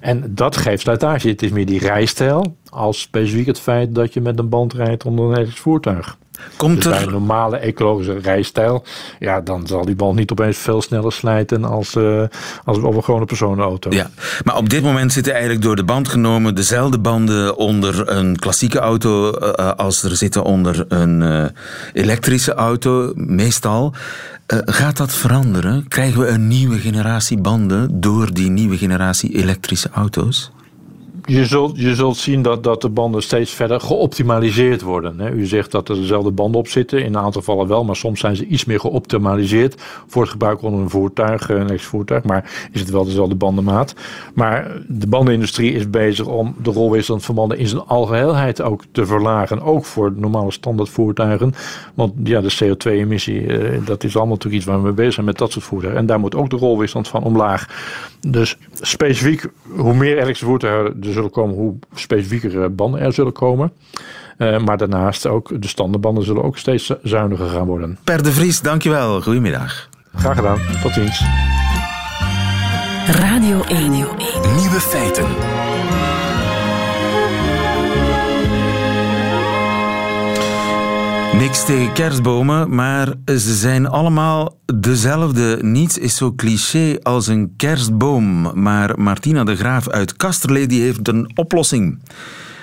En 0.00 0.32
dat 0.34 0.56
geeft 0.56 0.82
slijtage. 0.82 1.28
Het 1.28 1.42
is 1.42 1.50
meer 1.50 1.66
die 1.66 1.78
rijstijl 1.78 2.27
als 2.70 3.00
specifiek 3.00 3.46
het 3.46 3.60
feit 3.60 3.94
dat 3.94 4.12
je 4.12 4.20
met 4.20 4.38
een 4.38 4.48
band 4.48 4.72
rijdt 4.72 5.04
onder 5.04 5.24
een 5.24 5.34
elektrisch 5.34 5.60
voertuig. 5.60 6.16
Komt 6.56 6.74
Dus 6.74 6.84
bij 6.84 7.00
een 7.00 7.06
er, 7.06 7.12
normale 7.12 7.56
ecologische 7.56 8.18
rijstijl, 8.18 8.84
ja, 9.18 9.40
dan 9.40 9.66
zal 9.66 9.84
die 9.84 9.94
band 9.94 10.16
niet 10.16 10.30
opeens 10.30 10.58
veel 10.58 10.82
sneller 10.82 11.12
slijten 11.12 11.64
als, 11.64 11.94
eh, 11.94 12.22
als 12.64 12.78
op 12.78 12.94
een 12.94 13.04
gewone 13.04 13.24
personenauto. 13.24 13.90
ja, 13.90 14.10
maar 14.44 14.56
op 14.56 14.68
dit 14.68 14.82
moment 14.82 15.12
zitten 15.12 15.32
eigenlijk 15.32 15.62
door 15.62 15.76
de 15.76 15.84
band 15.84 16.08
genomen 16.08 16.54
dezelfde 16.54 16.98
banden 16.98 17.56
onder 17.56 18.08
een 18.08 18.36
klassieke 18.36 18.78
auto 18.78 19.32
eh, 19.32 19.48
eh, 19.48 19.74
als 19.76 20.02
er 20.02 20.16
zitten 20.16 20.44
onder 20.44 20.84
een 20.88 21.50
elektrische 21.92 22.54
auto, 22.54 23.12
meestal. 23.14 23.94
Gaat 24.64 24.96
dat 24.96 25.12
veranderen? 25.12 25.88
Krijgen 25.88 26.20
we 26.20 26.26
een 26.26 26.48
nieuwe 26.48 26.78
generatie 26.78 27.38
banden 27.38 28.00
door 28.00 28.32
die 28.32 28.50
nieuwe 28.50 28.76
generatie 28.76 29.34
elektrische 29.34 29.88
auto's? 29.92 30.50
Je 31.30 31.46
zult, 31.46 31.78
je 31.78 31.94
zult 31.94 32.16
zien 32.16 32.42
dat, 32.42 32.64
dat 32.64 32.82
de 32.82 32.88
banden 32.88 33.22
steeds 33.22 33.50
verder 33.50 33.80
geoptimaliseerd 33.80 34.82
worden. 34.82 35.20
Hè. 35.20 35.30
U 35.30 35.46
zegt 35.46 35.70
dat 35.70 35.88
er 35.88 35.94
dezelfde 35.94 36.30
banden 36.30 36.60
op 36.60 36.68
zitten. 36.68 36.98
In 36.98 37.06
een 37.06 37.16
aantal 37.16 37.40
gevallen 37.40 37.68
wel, 37.68 37.84
maar 37.84 37.96
soms 37.96 38.20
zijn 38.20 38.36
ze 38.36 38.46
iets 38.46 38.64
meer 38.64 38.80
geoptimaliseerd 38.80 39.82
voor 40.06 40.22
het 40.22 40.30
gebruik 40.30 40.62
onder 40.62 40.80
een 40.80 40.90
voertuig, 40.90 41.48
een 41.48 41.56
elektrisch 41.56 41.84
voertuig. 41.84 42.24
Maar 42.24 42.68
is 42.72 42.80
het 42.80 42.90
wel 42.90 43.04
dezelfde 43.04 43.34
bandenmaat. 43.34 43.94
Maar 44.34 44.76
de 44.86 45.06
bandenindustrie 45.06 45.72
is 45.72 45.90
bezig 45.90 46.26
om 46.26 46.54
de 46.62 46.70
rolwisselend 46.70 47.24
van 47.24 47.34
banden 47.34 47.58
in 47.58 47.66
zijn 47.66 47.82
algeheelheid 47.86 48.62
ook 48.62 48.82
te 48.92 49.06
verlagen. 49.06 49.62
Ook 49.62 49.84
voor 49.84 50.12
normale 50.16 50.52
standaardvoertuigen. 50.52 51.54
Want 51.94 52.12
ja, 52.24 52.40
de 52.40 52.56
CO2-emissie, 52.64 53.46
eh, 53.46 53.86
dat 53.86 54.04
is 54.04 54.16
allemaal 54.16 54.34
natuurlijk 54.34 54.62
iets 54.62 54.70
waar 54.70 54.78
we 54.78 54.84
mee 54.84 54.92
bezig 54.92 55.14
zijn 55.14 55.26
met 55.26 55.38
dat 55.38 55.52
soort 55.52 55.64
voertuigen. 55.64 56.00
En 56.00 56.06
daar 56.06 56.20
moet 56.20 56.34
ook 56.34 56.50
de 56.50 56.56
rolwisselend 56.56 57.08
van 57.08 57.22
omlaag. 57.22 57.66
Dus 58.20 58.56
specifiek, 58.80 59.46
hoe 59.76 59.94
meer 59.94 60.12
elektrische 60.12 60.44
voertuigen 60.44 61.16
er 61.17 61.17
zullen 61.18 61.30
komen, 61.30 61.54
hoe 61.54 61.74
specifieker 61.94 62.62
eh, 62.62 62.68
banden 62.70 63.00
er 63.00 63.12
zullen 63.12 63.32
komen. 63.32 63.72
Eh, 64.36 64.58
maar 64.58 64.76
daarnaast 64.76 65.26
ook 65.26 65.62
de 65.62 65.68
standaardbanden 65.68 66.24
zullen 66.24 66.42
ook 66.42 66.58
steeds 66.58 66.92
zuiniger 67.02 67.48
gaan 67.48 67.66
worden. 67.66 67.98
Per 68.04 68.22
de 68.22 68.32
Vries, 68.32 68.60
dankjewel. 68.60 69.20
Goedemiddag. 69.20 69.88
Graag 70.14 70.36
gedaan. 70.36 70.58
Tot 70.82 70.92
ziens. 70.92 71.24
Radio 73.06 73.62
1. 73.62 73.90
Nieuwe 73.90 74.80
feiten. 74.80 75.26
Niks 81.38 81.64
tegen 81.64 81.92
kerstbomen, 81.92 82.74
maar 82.74 83.14
ze 83.26 83.54
zijn 83.54 83.86
allemaal 83.86 84.58
dezelfde. 84.74 85.58
Niets 85.62 85.98
is 85.98 86.16
zo 86.16 86.32
cliché 86.36 86.98
als 87.02 87.26
een 87.26 87.54
kerstboom. 87.56 88.60
Maar 88.62 89.00
Martina 89.00 89.44
de 89.44 89.56
Graaf 89.56 89.88
uit 89.88 90.16
Kasterlee 90.16 90.66
die 90.66 90.82
heeft 90.82 91.08
een 91.08 91.30
oplossing. 91.34 92.02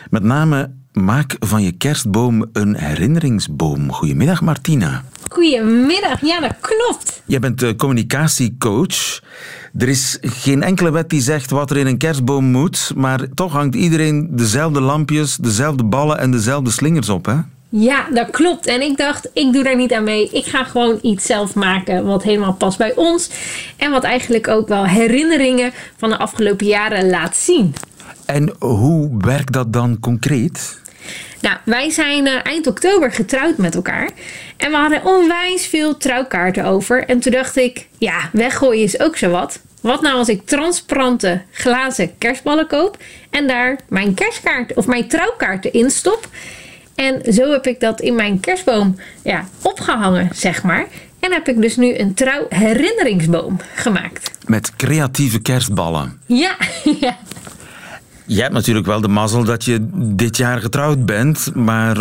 Met 0.10 0.24
name 0.24 0.72
maak 0.92 1.36
van 1.40 1.64
je 1.64 1.72
kerstboom 1.72 2.46
een 2.54 2.76
herinneringsboom. 2.76 3.92
Goedemiddag 3.92 4.42
Martina. 4.42 5.04
Goedemiddag, 5.30 6.22
ja 6.22 6.40
dat 6.40 6.56
klopt. 6.60 7.22
Jij 7.26 7.40
bent 7.40 7.64
eh, 7.64 7.76
communicatiecoach. 7.76 9.22
Er 9.78 9.88
is 9.88 10.18
geen 10.22 10.64
enkele 10.64 10.92
wet 10.92 11.10
die 11.10 11.22
zegt 11.22 11.52
wat 11.52 11.72
er 11.72 11.78
in 11.78 11.88
een 11.88 11.98
kerstboom 11.98 12.46
moet, 12.46 12.92
maar 12.96 13.30
toch 13.34 13.52
hangt 13.52 13.76
iedereen 13.76 14.28
dezelfde 14.32 14.82
lampjes, 14.82 15.38
dezelfde 15.38 15.84
ballen 15.84 16.20
en 16.20 16.32
dezelfde 16.32 16.72
slingers 16.72 17.10
op, 17.10 17.26
hè? 17.26 17.36
Ja, 17.78 18.08
dat 18.14 18.30
klopt. 18.30 18.66
En 18.66 18.82
ik 18.82 18.98
dacht, 18.98 19.30
ik 19.34 19.54
doe 19.54 19.64
daar 19.64 19.76
niet 19.76 19.94
aan 19.94 20.04
mee. 20.04 20.30
Ik 20.32 20.46
ga 20.46 20.64
gewoon 20.64 21.00
iets 21.02 21.26
zelf 21.26 21.56
maken 21.56 22.06
wat 22.06 22.24
helemaal 22.24 22.54
past 22.54 22.78
bij 22.78 22.96
ons. 22.96 23.30
En 23.78 23.92
wat 23.92 24.04
eigenlijk 24.04 24.48
ook 24.48 24.68
wel 24.68 24.86
herinneringen 24.86 25.72
van 25.98 26.10
de 26.10 26.18
afgelopen 26.18 26.66
jaren 26.66 27.10
laat 27.10 27.36
zien. 27.36 27.76
En 28.26 28.56
hoe 28.60 29.10
werkt 29.18 29.54
dat 29.54 29.74
dan 29.74 30.00
concreet? 30.00 30.82
Nou, 31.42 31.58
wij 31.66 31.90
zijn 31.90 32.28
eh, 32.28 32.34
eind 32.44 32.68
oktober 32.68 33.12
getrouwd 33.12 33.58
met 33.58 33.76
elkaar. 33.76 34.10
En 34.58 34.72
we 34.72 34.78
hadden 34.78 35.06
onwijs 35.06 35.68
veel 35.68 35.98
trouwkaarten 35.98 36.66
over. 36.66 37.06
En 37.06 37.20
toen 37.20 37.32
dacht 37.32 37.56
ik, 37.56 37.88
ja, 37.98 38.30
weggooien 38.32 38.84
is 38.84 39.00
ook 39.00 39.18
zo 39.18 39.30
wat. 39.30 39.60
Wat 39.82 40.02
nou 40.02 40.18
als 40.18 40.30
ik 40.30 40.46
transparante 40.46 41.42
glazen 41.52 42.18
kerstballen 42.18 42.68
koop 42.68 42.98
en 43.30 43.48
daar 43.48 43.80
mijn 43.90 44.14
kerstkaart 44.14 44.74
of 44.74 44.88
mijn 44.88 45.08
trouwkaarten 45.08 45.74
in 45.74 45.90
stop? 45.90 46.28
En 46.96 47.34
zo 47.34 47.52
heb 47.52 47.68
ik 47.68 47.80
dat 47.80 48.02
in 48.02 48.16
mijn 48.16 48.40
kerstboom 48.40 48.96
ja, 49.24 49.46
opgehangen, 49.62 50.30
zeg 50.34 50.64
maar. 50.64 50.86
En 51.20 51.32
heb 51.32 51.48
ik 51.48 51.62
dus 51.62 51.78
nu 51.78 51.98
een 51.98 52.14
trouwherinneringsboom 52.14 53.60
gemaakt. 53.76 54.32
Met 54.46 54.76
creatieve 54.76 55.40
kerstballen. 55.40 56.20
Ja, 56.26 56.56
ja. 57.02 57.18
Je 58.28 58.42
hebt 58.42 58.54
natuurlijk 58.54 58.86
wel 58.86 59.02
de 59.02 59.08
mazzel 59.08 59.44
dat 59.44 59.66
je 59.66 59.88
dit 59.94 60.38
jaar 60.38 60.62
getrouwd 60.62 61.06
bent, 61.06 61.56
maar 61.56 61.96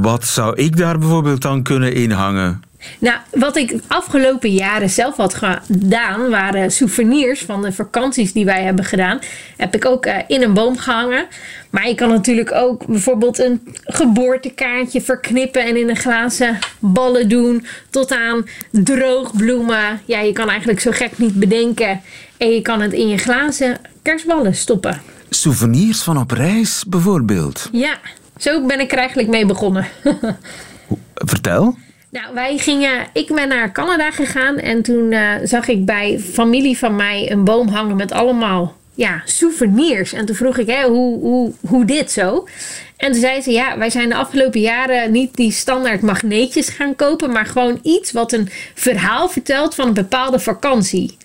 wat 0.00 0.26
zou 0.26 0.56
ik 0.56 0.76
daar 0.76 0.98
bijvoorbeeld 0.98 1.42
dan 1.42 1.62
kunnen 1.62 1.94
inhangen? 1.94 2.62
Nou, 2.98 3.16
wat 3.30 3.56
ik 3.56 3.74
afgelopen 3.86 4.50
jaren 4.50 4.90
zelf 4.90 5.16
had 5.16 5.34
gedaan, 5.34 6.30
waren 6.30 6.70
souvenirs 6.70 7.40
van 7.40 7.62
de 7.62 7.72
vakanties 7.72 8.32
die 8.32 8.44
wij 8.44 8.62
hebben 8.62 8.84
gedaan. 8.84 9.18
Heb 9.56 9.74
ik 9.74 9.84
ook 9.84 10.06
eh, 10.06 10.16
in 10.26 10.42
een 10.42 10.54
boom 10.54 10.76
gehangen. 10.76 11.26
Maar 11.70 11.88
je 11.88 11.94
kan 11.94 12.08
natuurlijk 12.08 12.52
ook 12.52 12.86
bijvoorbeeld 12.86 13.38
een 13.38 13.60
geboortekaartje 13.84 15.00
verknippen 15.00 15.64
en 15.64 15.76
in 15.76 15.88
een 15.88 15.96
glazen 15.96 16.58
ballen 16.78 17.28
doen. 17.28 17.66
Tot 17.90 18.12
aan 18.12 18.48
droogbloemen. 18.70 20.00
Ja, 20.04 20.20
je 20.20 20.32
kan 20.32 20.48
eigenlijk 20.48 20.80
zo 20.80 20.90
gek 20.90 21.18
niet 21.18 21.34
bedenken. 21.34 22.00
En 22.36 22.50
je 22.50 22.62
kan 22.62 22.80
het 22.80 22.92
in 22.92 23.08
je 23.08 23.16
glazen 23.16 23.76
kerstballen 24.02 24.54
stoppen. 24.54 25.02
Souvenirs 25.30 26.02
van 26.02 26.18
op 26.18 26.30
reis 26.30 26.84
bijvoorbeeld. 26.86 27.68
Ja, 27.72 27.98
zo 28.36 28.66
ben 28.66 28.80
ik 28.80 28.92
er 28.92 28.98
eigenlijk 28.98 29.28
mee 29.28 29.46
begonnen. 29.46 29.86
Vertel. 31.14 31.76
Nou, 32.10 32.34
wij 32.34 32.58
gingen, 32.58 33.06
ik 33.12 33.34
ben 33.34 33.48
naar 33.48 33.72
Canada 33.72 34.10
gegaan 34.10 34.58
en 34.58 34.82
toen 34.82 35.12
eh, 35.12 35.30
zag 35.44 35.68
ik 35.68 35.84
bij 35.84 36.18
familie 36.18 36.78
van 36.78 36.96
mij 36.96 37.30
een 37.30 37.44
boom 37.44 37.68
hangen 37.68 37.96
met 37.96 38.12
allemaal 38.12 38.76
ja, 38.94 39.22
souvenirs. 39.24 40.12
En 40.12 40.26
toen 40.26 40.36
vroeg 40.36 40.58
ik, 40.58 40.66
hè, 40.66 40.86
hoe, 40.86 41.20
hoe, 41.20 41.52
hoe 41.66 41.84
dit 41.84 42.10
zo? 42.10 42.48
En 42.96 43.12
toen 43.12 43.20
zei 43.20 43.40
ze, 43.40 43.50
ja, 43.50 43.78
wij 43.78 43.90
zijn 43.90 44.08
de 44.08 44.14
afgelopen 44.14 44.60
jaren 44.60 45.12
niet 45.12 45.34
die 45.34 45.52
standaard 45.52 46.02
magneetjes 46.02 46.68
gaan 46.68 46.96
kopen, 46.96 47.32
maar 47.32 47.46
gewoon 47.46 47.78
iets 47.82 48.12
wat 48.12 48.32
een 48.32 48.48
verhaal 48.74 49.28
vertelt 49.28 49.74
van 49.74 49.86
een 49.86 49.94
bepaalde 49.94 50.38
vakantie. 50.38 51.16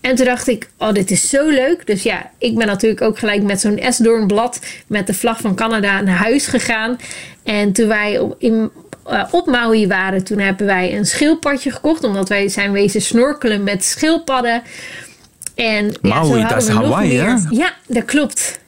En 0.00 0.14
toen 0.14 0.24
dacht 0.24 0.48
ik, 0.48 0.68
oh, 0.78 0.92
dit 0.92 1.10
is 1.10 1.28
zo 1.28 1.48
leuk. 1.48 1.86
Dus 1.86 2.02
ja, 2.02 2.30
ik 2.38 2.56
ben 2.58 2.66
natuurlijk 2.66 3.02
ook 3.02 3.18
gelijk 3.18 3.42
met 3.42 3.60
zo'n 3.60 3.78
esdoornblad 3.78 4.60
met 4.86 5.06
de 5.06 5.14
vlag 5.14 5.40
van 5.40 5.54
Canada 5.54 6.00
naar 6.00 6.16
huis 6.16 6.46
gegaan. 6.46 6.98
En 7.42 7.72
toen 7.72 7.88
wij 7.88 8.20
in, 8.38 8.70
uh, 9.10 9.24
op 9.30 9.46
Maui 9.46 9.86
waren, 9.86 10.24
toen 10.24 10.38
hebben 10.38 10.66
wij 10.66 10.96
een 10.96 11.06
schildpadje 11.06 11.70
gekocht. 11.70 12.04
Omdat 12.04 12.28
wij 12.28 12.48
zijn 12.48 12.72
wezen 12.72 13.02
snorkelen 13.02 13.62
met 13.62 13.84
schildpadden. 13.84 14.62
En, 15.54 15.94
Maui, 16.00 16.42
zo 16.42 16.48
dat 16.48 16.62
is 16.62 16.68
Hawaii, 16.68 17.18
hè? 17.18 17.34
Ja, 17.50 17.72
dat 17.86 18.04
klopt. 18.04 18.60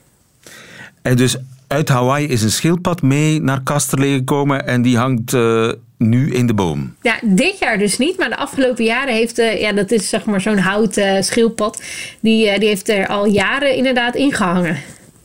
En 1.03 1.17
dus 1.17 1.37
uit 1.69 1.89
Hawaii 1.89 2.27
is 2.27 2.43
een 2.43 2.51
schildpad 2.51 3.03
mee 3.03 3.41
naar 3.41 3.63
Kasterlee 3.63 4.15
gekomen 4.15 4.67
en 4.67 4.83
die 4.83 4.97
hangt 4.97 5.35
eh, 5.35 5.73
nu 5.99 6.33
in 6.33 6.47
de 6.47 6.55
boom. 6.55 6.95
Ja, 7.03 7.19
dit 7.23 7.59
jaar 7.59 7.79
dus 7.79 7.99
niet, 7.99 8.19
maar 8.19 8.29
de 8.29 8.37
afgelopen 8.37 8.85
jaren 8.85 9.15
heeft, 9.15 9.39
eh, 9.39 9.61
ja, 9.61 9.73
dat 9.73 9.91
is 9.91 10.09
zeg 10.09 10.25
maar 10.25 10.41
zo'n 10.41 10.59
houten 10.59 11.25
schildpad, 11.25 11.83
die, 12.21 12.49
eh, 12.49 12.59
die 12.59 12.69
heeft 12.69 12.89
er 12.89 13.07
al 13.07 13.27
jaren 13.27 13.77
inderdaad 13.77 14.15
ingehangen. 14.15 14.77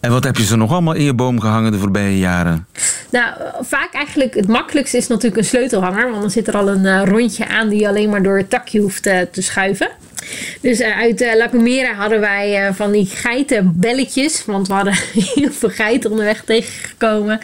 En 0.03 0.11
wat 0.11 0.23
heb 0.23 0.37
je 0.37 0.45
zo 0.45 0.55
nog 0.55 0.71
allemaal 0.71 0.93
in 0.93 1.03
je 1.03 1.13
boom 1.13 1.39
gehangen 1.39 1.71
de 1.71 1.77
voorbije 1.77 2.17
jaren? 2.17 2.67
Nou, 3.09 3.33
vaak 3.61 3.93
eigenlijk 3.93 4.33
het 4.33 4.47
makkelijkste 4.47 4.97
is 4.97 5.07
natuurlijk 5.07 5.37
een 5.37 5.47
sleutelhanger, 5.47 6.09
want 6.09 6.21
dan 6.21 6.31
zit 6.31 6.47
er 6.47 6.57
al 6.57 6.69
een 6.69 6.85
eh, 6.85 7.01
rondje 7.05 7.47
aan 7.47 7.69
die 7.69 7.79
je 7.79 7.87
alleen 7.87 8.09
maar 8.09 8.23
door 8.23 8.37
het 8.37 8.49
takje 8.49 8.79
hoeft 8.79 9.05
eh, 9.05 9.19
te 9.31 9.41
schuiven. 9.41 9.89
Dus 10.61 10.79
eh, 10.79 10.97
uit 10.97 11.21
uh, 11.21 11.97
hadden 11.97 12.19
wij 12.19 12.73
van 12.73 12.91
die 12.91 13.05
geitenbelletjes, 13.05 14.45
want 14.45 14.67
we 14.67 14.73
hadden 14.73 14.93
heel 15.35 15.51
veel 15.51 15.69
geiten 15.69 16.09
onderweg 16.09 16.43
tegengekomen. 16.43 17.39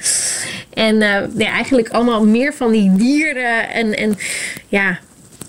En 0.73 0.97
ja, 1.37 1.51
eigenlijk 1.51 1.89
allemaal 1.89 2.25
meer 2.25 2.53
van 2.53 2.71
die 2.71 2.95
dieren 2.95 3.69
en, 3.69 3.97
en 3.97 4.17
ja, 4.67 4.99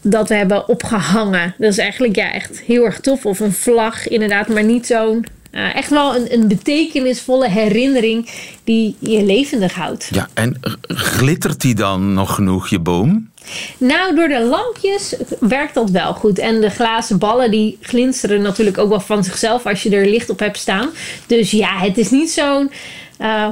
dat 0.03 0.29
we 0.29 0.35
hebben 0.35 0.69
opgehangen. 0.69 1.55
Dat 1.59 1.71
is 1.71 1.79
eigenlijk 1.79 2.17
ja, 2.17 2.33
echt 2.33 2.61
heel 2.61 2.85
erg 2.85 3.01
tof. 3.01 3.27
Of 3.27 3.41
een 3.41 3.53
vlag 3.53 4.09
inderdaad, 4.09 4.49
maar 4.49 4.65
niet 4.65 4.87
zo'n... 4.87 5.25
eh, 5.51 5.77
echt 5.77 5.91
wel 5.91 6.17
een, 6.17 6.33
een 6.33 6.49
betekenisvolle 6.49 7.49
herinnering 7.49 8.31
die 8.65 8.97
je 8.99 9.25
levendig 9.25 9.75
houdt. 9.75 10.09
Ja, 10.11 10.29
en 10.35 10.61
glittert 10.83 11.61
die 11.61 11.75
dan 11.75 12.13
nog 12.13 12.35
genoeg, 12.35 12.69
je 12.69 12.79
boom? 12.79 13.31
Nou, 13.79 14.15
door 14.15 14.29
de 14.29 14.45
lampjes 14.45 15.15
werkt 15.41 15.75
dat 15.75 15.91
wel 15.91 16.15
goed. 16.15 16.39
En 16.39 16.61
de 16.61 16.71
glazen 16.71 17.19
ballen 17.19 17.51
die 17.51 17.79
glinsteren 17.81 18.43
natuurlijk 18.43 18.79
ook 18.79 18.89
wel 18.89 19.01
van 19.01 19.25
zichzelf 19.25 19.67
als 19.67 19.83
je 19.83 19.91
er 19.97 20.07
licht 20.07 20.31
op 20.31 20.39
hebt 20.39 20.59
staan. 20.59 20.89
Dus 21.27 21.51
ja, 21.51 21.79
het 21.79 21.99
is 21.99 22.11
niet 22.11 22.31
zo'n 22.31 22.71
eh, 23.19 23.49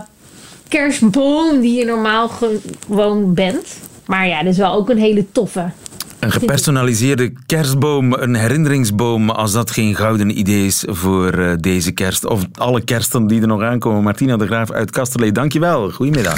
kerstboom 0.69 1.61
die 1.61 1.79
je 1.79 1.85
normaal 1.85 2.29
gewoon 2.29 3.35
bent. 3.35 3.67
Maar 4.07 4.29
ja, 4.29 4.39
het 4.39 4.47
is 4.47 4.57
wel 4.57 4.73
ook 4.73 4.91
een 4.91 4.99
hele 4.99 5.27
toffe. 5.33 5.71
Een 6.19 6.33
gepersonaliseerde 6.33 7.33
kerstboom, 7.47 8.13
een 8.13 8.35
herinneringsboom, 8.35 9.31
als 9.31 9.53
dat 9.53 9.71
geen 9.71 9.95
gouden 9.95 10.39
idee 10.39 10.67
is 10.67 10.85
voor 10.87 11.33
eh, 11.33 11.53
deze 11.61 11.93
kerst. 11.93 12.27
Of 12.27 12.47
alle 12.55 12.81
kersten 12.81 13.27
die 13.27 13.41
er 13.41 13.47
nog 13.47 13.63
aankomen. 13.63 14.03
Martina 14.03 14.37
de 14.37 14.47
Graaf 14.47 14.71
uit 14.71 14.91
Kasterlee, 14.91 15.33
dankjewel. 15.33 15.91
Goedemiddag. 15.91 16.37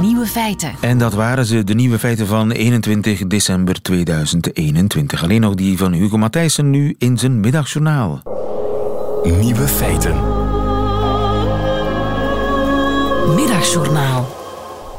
Nieuwe 0.00 0.26
feiten. 0.26 0.72
En 0.80 0.98
dat 0.98 1.14
waren 1.14 1.46
ze, 1.46 1.64
de 1.64 1.74
nieuwe 1.74 1.98
feiten 1.98 2.26
van 2.26 2.50
21 2.50 3.26
december 3.26 3.82
2021. 3.82 5.22
Alleen 5.22 5.40
nog 5.40 5.54
die 5.54 5.78
van 5.78 5.92
Hugo 5.92 6.18
Matthijssen 6.18 6.70
nu 6.70 6.94
in 6.98 7.18
zijn 7.18 7.40
middagjournaal. 7.40 8.22
Nieuwe 9.22 9.68
feiten. 9.68 10.41
Middagjournaal. 13.26 14.24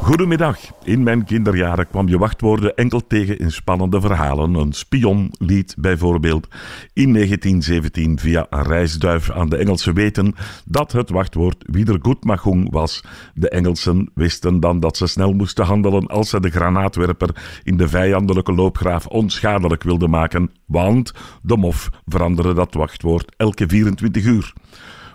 Goedemiddag. 0.01 0.57
In 0.83 1.03
mijn 1.03 1.25
kinderjaren 1.25 1.87
kwam 1.87 2.07
je 2.07 2.17
wachtwoorden 2.17 2.75
enkel 2.75 3.07
tegen 3.07 3.39
in 3.39 3.51
spannende 3.51 4.01
verhalen. 4.01 4.53
Een 4.53 4.73
spion 4.73 5.33
liet 5.37 5.75
bijvoorbeeld 5.77 6.47
in 6.93 7.13
1917 7.13 8.19
via 8.19 8.47
een 8.49 8.63
reisduif 8.63 9.31
aan 9.31 9.49
de 9.49 9.57
Engelsen 9.57 9.93
weten 9.93 10.35
dat 10.65 10.91
het 10.91 11.09
wachtwoord 11.09 11.63
Wiedergutmachung 11.67 12.71
was. 12.71 13.03
De 13.33 13.49
Engelsen 13.49 14.11
wisten 14.13 14.59
dan 14.59 14.79
dat 14.79 14.97
ze 14.97 15.07
snel 15.07 15.33
moesten 15.33 15.65
handelen 15.65 16.07
als 16.07 16.29
ze 16.29 16.39
de 16.39 16.49
granaatwerper 16.49 17.59
in 17.63 17.77
de 17.77 17.87
vijandelijke 17.87 18.53
loopgraaf 18.53 19.07
onschadelijk 19.07 19.83
wilden 19.83 20.09
maken, 20.09 20.51
want 20.65 21.13
de 21.41 21.57
mof 21.57 21.89
veranderde 22.05 22.53
dat 22.53 22.73
wachtwoord 22.73 23.33
elke 23.37 23.67
24 23.67 24.25
uur 24.25 24.53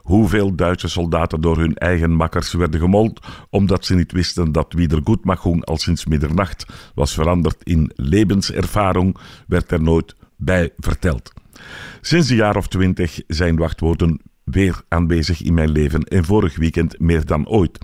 hoeveel 0.08 0.54
Duitse 0.54 0.88
soldaten 0.88 1.40
door 1.40 1.58
hun 1.58 1.74
eigen 1.74 2.10
makkers 2.10 2.52
werden 2.52 2.80
gemold, 2.80 3.26
omdat 3.50 3.84
ze 3.84 3.94
niet 3.94 4.12
wisten 4.12 4.52
dat 4.52 4.72
Wiedergutmachung 4.72 5.64
al 5.64 5.76
sinds 5.76 6.06
middernacht 6.06 6.66
was 6.94 7.14
veranderd 7.14 7.62
in 7.62 7.92
levenservaring, 7.94 9.16
werd 9.46 9.72
er 9.72 9.82
nooit 9.82 10.16
bij 10.36 10.72
verteld. 10.76 11.32
Sinds 12.00 12.28
een 12.28 12.36
jaar 12.36 12.56
of 12.56 12.68
twintig 12.68 13.20
zijn 13.26 13.56
wachtwoorden 13.56 14.20
weer 14.44 14.82
aanwezig 14.88 15.42
in 15.42 15.54
mijn 15.54 15.70
leven 15.70 16.02
en 16.02 16.24
vorig 16.24 16.56
weekend 16.56 16.98
meer 16.98 17.24
dan 17.24 17.48
ooit. 17.48 17.78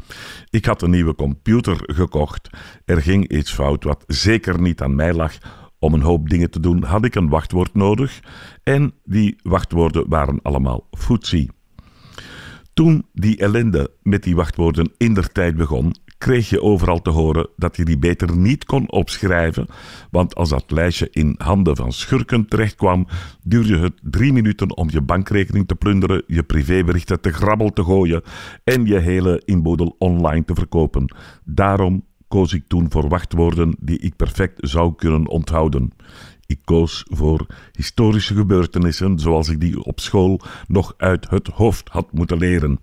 Ik 0.50 0.64
had 0.64 0.82
een 0.82 0.90
nieuwe 0.90 1.14
computer 1.14 1.76
gekocht. 1.80 2.50
Er 2.84 3.02
ging 3.02 3.30
iets 3.30 3.52
fout 3.52 3.84
wat 3.84 4.04
zeker 4.06 4.60
niet 4.60 4.80
aan 4.82 4.94
mij 4.94 5.14
lag. 5.14 5.32
Om 5.78 5.94
een 5.94 6.02
hoop 6.02 6.28
dingen 6.28 6.50
te 6.50 6.60
doen 6.60 6.82
had 6.82 7.04
ik 7.04 7.14
een 7.14 7.28
wachtwoord 7.28 7.74
nodig 7.74 8.20
en 8.62 8.94
die 9.04 9.36
wachtwoorden 9.42 10.08
waren 10.08 10.38
allemaal 10.42 10.88
footsie. 10.90 11.50
Toen 12.74 13.06
die 13.12 13.36
ellende 13.36 13.90
met 14.02 14.22
die 14.22 14.36
wachtwoorden 14.36 14.92
in 14.96 15.14
der 15.14 15.32
tijd 15.32 15.56
begon, 15.56 15.94
kreeg 16.18 16.48
je 16.48 16.62
overal 16.62 17.02
te 17.02 17.10
horen 17.10 17.48
dat 17.56 17.76
je 17.76 17.84
die 17.84 17.98
beter 17.98 18.36
niet 18.36 18.64
kon 18.64 18.90
opschrijven, 18.90 19.66
want 20.10 20.34
als 20.34 20.48
dat 20.48 20.70
lijstje 20.70 21.08
in 21.10 21.34
handen 21.38 21.76
van 21.76 21.92
schurken 21.92 22.48
terechtkwam, 22.48 23.06
duurde 23.42 23.78
het 23.78 23.92
drie 24.02 24.32
minuten 24.32 24.76
om 24.76 24.90
je 24.90 25.00
bankrekening 25.00 25.68
te 25.68 25.74
plunderen, 25.74 26.22
je 26.26 26.42
privéberichten 26.42 27.20
te 27.20 27.32
grabbel 27.32 27.70
te 27.70 27.84
gooien 27.84 28.22
en 28.64 28.86
je 28.86 28.98
hele 28.98 29.42
inboedel 29.44 29.94
online 29.98 30.44
te 30.44 30.54
verkopen. 30.54 31.14
Daarom 31.44 32.04
koos 32.28 32.52
ik 32.52 32.64
toen 32.66 32.90
voor 32.90 33.08
wachtwoorden 33.08 33.76
die 33.80 33.98
ik 33.98 34.16
perfect 34.16 34.68
zou 34.68 34.94
kunnen 34.94 35.28
onthouden. 35.28 35.92
Ik 36.46 36.58
koos 36.64 37.04
voor 37.08 37.46
historische 37.72 38.34
gebeurtenissen 38.34 39.18
zoals 39.18 39.48
ik 39.48 39.60
die 39.60 39.84
op 39.84 40.00
school 40.00 40.40
nog 40.66 40.94
uit 40.96 41.30
het 41.30 41.48
hoofd 41.48 41.88
had 41.88 42.12
moeten 42.12 42.38
leren. 42.38 42.80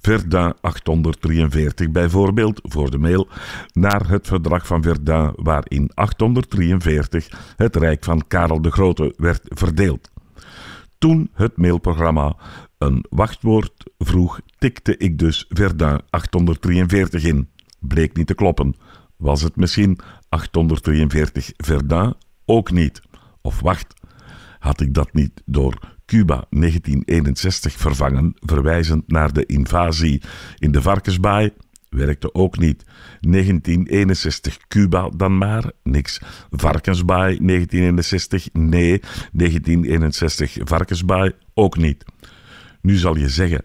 Verdun 0.00 0.54
843 0.60 1.90
bijvoorbeeld, 1.90 2.60
voor 2.62 2.90
de 2.90 2.98
mail, 2.98 3.28
naar 3.72 4.08
het 4.08 4.26
verdrag 4.26 4.66
van 4.66 4.82
Verdun 4.82 5.32
waarin 5.36 5.90
843 5.94 7.54
het 7.56 7.76
rijk 7.76 8.04
van 8.04 8.26
Karel 8.28 8.62
de 8.62 8.70
Grote 8.70 9.14
werd 9.16 9.42
verdeeld. 9.44 10.10
Toen 10.98 11.30
het 11.34 11.56
mailprogramma 11.56 12.36
een 12.78 13.04
wachtwoord 13.08 13.72
vroeg, 13.98 14.40
tikte 14.58 14.96
ik 14.96 15.18
dus 15.18 15.44
Verdun 15.48 16.00
843 16.10 17.24
in. 17.24 17.48
Bleek 17.78 18.16
niet 18.16 18.26
te 18.26 18.34
kloppen. 18.34 18.74
Was 19.16 19.42
het 19.42 19.56
misschien 19.56 19.98
843 20.28 21.52
Verdun? 21.56 22.14
Ook 22.44 22.70
niet. 22.70 23.00
Of 23.40 23.60
wacht, 23.60 23.94
had 24.58 24.80
ik 24.80 24.94
dat 24.94 25.12
niet 25.12 25.42
door 25.44 25.78
Cuba 26.06 26.46
1961 26.50 27.72
vervangen, 27.72 28.34
verwijzend 28.40 29.08
naar 29.08 29.32
de 29.32 29.46
invasie 29.46 30.22
in 30.58 30.72
de 30.72 30.82
Varkensbaai? 30.82 31.52
Werkte 31.88 32.34
ook 32.34 32.58
niet. 32.58 32.84
1961 33.20 34.58
Cuba 34.68 35.08
dan 35.16 35.38
maar, 35.38 35.72
niks. 35.82 36.20
Varkensbaai 36.50 37.38
1961, 37.40 38.48
nee. 38.52 39.00
1961 39.32 40.56
Varkensbaai 40.64 41.32
ook 41.54 41.76
niet. 41.76 42.04
Nu 42.80 42.96
zal 42.96 43.16
je 43.16 43.28
zeggen, 43.28 43.64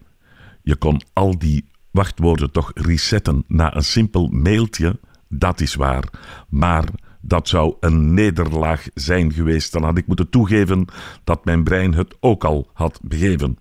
je 0.61 0.75
kon 0.75 1.01
al 1.13 1.37
die 1.37 1.65
wachtwoorden 1.91 2.51
toch 2.51 2.71
resetten 2.73 3.43
na 3.47 3.75
een 3.75 3.83
simpel 3.83 4.27
mailtje? 4.27 4.99
Dat 5.29 5.61
is 5.61 5.75
waar. 5.75 6.03
Maar 6.49 6.85
dat 7.27 7.47
zou 7.47 7.75
een 7.79 8.13
nederlaag 8.13 8.87
zijn 8.93 9.33
geweest. 9.33 9.71
Dan 9.71 9.83
had 9.83 9.97
ik 9.97 10.07
moeten 10.07 10.29
toegeven 10.29 10.85
dat 11.23 11.45
mijn 11.45 11.63
brein 11.63 11.93
het 11.93 12.15
ook 12.19 12.43
al 12.43 12.67
had 12.73 12.99
begeven. 13.03 13.57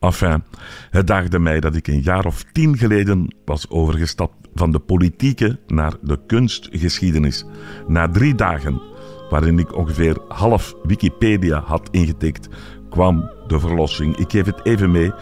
Enfin, 0.00 0.42
het 0.90 1.06
daagde 1.06 1.38
mij 1.38 1.60
dat 1.60 1.74
ik 1.74 1.86
een 1.86 2.02
jaar 2.02 2.24
of 2.24 2.44
tien 2.52 2.78
geleden 2.78 3.34
was 3.44 3.70
overgestapt 3.70 4.34
van 4.54 4.70
de 4.70 4.78
politieke 4.78 5.58
naar 5.66 5.94
de 6.00 6.18
kunstgeschiedenis. 6.26 7.44
Na 7.86 8.08
drie 8.08 8.34
dagen, 8.34 8.82
waarin 9.30 9.58
ik 9.58 9.76
ongeveer 9.76 10.18
half 10.28 10.74
Wikipedia 10.82 11.60
had 11.60 11.88
ingetikt, 11.90 12.48
kwam 12.90 13.30
de 13.46 13.60
verlossing. 13.60 14.16
Ik 14.16 14.30
geef 14.30 14.46
het 14.46 14.64
even 14.64 14.90
mee, 14.90 15.12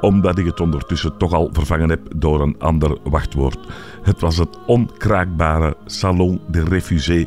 omdat 0.00 0.38
ik 0.38 0.46
het 0.46 0.60
ondertussen 0.60 1.16
toch 1.16 1.32
al 1.32 1.48
vervangen 1.52 1.88
heb 1.88 2.00
door 2.16 2.40
een 2.40 2.58
ander 2.58 2.98
wachtwoord. 3.04 3.58
Het 4.02 4.20
was 4.20 4.36
het 4.36 4.58
onkraakbare 4.66 5.76
Salon 5.84 6.40
des 6.50 6.64
Refusés 6.64 7.26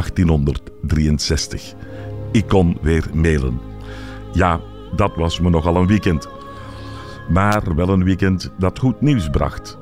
1863. 0.00 1.74
Ik 2.32 2.48
kon 2.48 2.76
weer 2.80 3.10
mailen. 3.12 3.60
Ja, 4.32 4.60
dat 4.96 5.14
was 5.16 5.40
me 5.40 5.50
nogal 5.50 5.76
een 5.76 5.86
weekend. 5.86 6.28
Maar 7.28 7.74
wel 7.74 7.88
een 7.88 8.04
weekend 8.04 8.52
dat 8.58 8.78
goed 8.78 9.00
nieuws 9.00 9.30
bracht. 9.30 9.78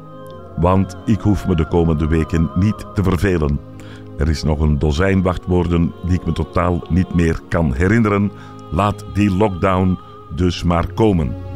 Want 0.56 0.96
ik 1.04 1.20
hoef 1.20 1.46
me 1.46 1.56
de 1.56 1.68
komende 1.68 2.06
weken 2.06 2.50
niet 2.54 2.86
te 2.94 3.02
vervelen. 3.02 3.60
Er 4.18 4.28
is 4.28 4.42
nog 4.42 4.60
een 4.60 4.78
dozijn 4.78 5.22
wachtwoorden 5.22 5.92
die 6.04 6.14
ik 6.14 6.26
me 6.26 6.32
totaal 6.32 6.86
niet 6.88 7.14
meer 7.14 7.40
kan 7.48 7.74
herinneren. 7.74 8.30
Laat 8.70 9.04
die 9.14 9.36
lockdown 9.36 9.98
dus 10.34 10.62
maar 10.62 10.92
komen. 10.92 11.47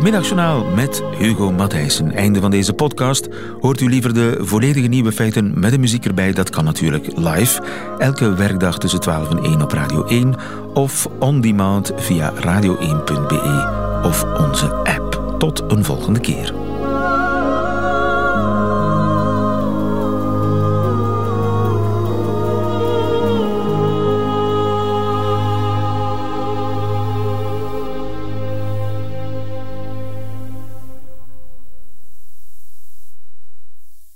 Het 0.00 0.08
middagjournaal 0.10 0.64
met 0.64 1.02
Hugo 1.18 1.52
Matthijssen. 1.52 2.12
Einde 2.12 2.40
van 2.40 2.50
deze 2.50 2.72
podcast. 2.72 3.28
Hoort 3.60 3.80
u 3.80 3.88
liever 3.88 4.14
de 4.14 4.38
volledige 4.40 4.86
nieuwe 4.86 5.12
feiten 5.12 5.60
met 5.60 5.70
de 5.70 5.78
muziek 5.78 6.04
erbij? 6.04 6.32
Dat 6.32 6.50
kan 6.50 6.64
natuurlijk 6.64 7.06
live. 7.16 7.62
Elke 7.98 8.34
werkdag 8.34 8.78
tussen 8.78 9.00
12 9.00 9.30
en 9.30 9.44
1 9.44 9.62
op 9.62 9.72
Radio 9.72 10.04
1. 10.04 10.34
Of 10.74 11.08
on 11.18 11.40
demand 11.40 11.92
via 11.96 12.32
radio1.be 12.34 14.00
of 14.02 14.24
onze 14.24 14.74
app. 14.74 15.34
Tot 15.38 15.62
een 15.68 15.84
volgende 15.84 16.20
keer. 16.20 16.59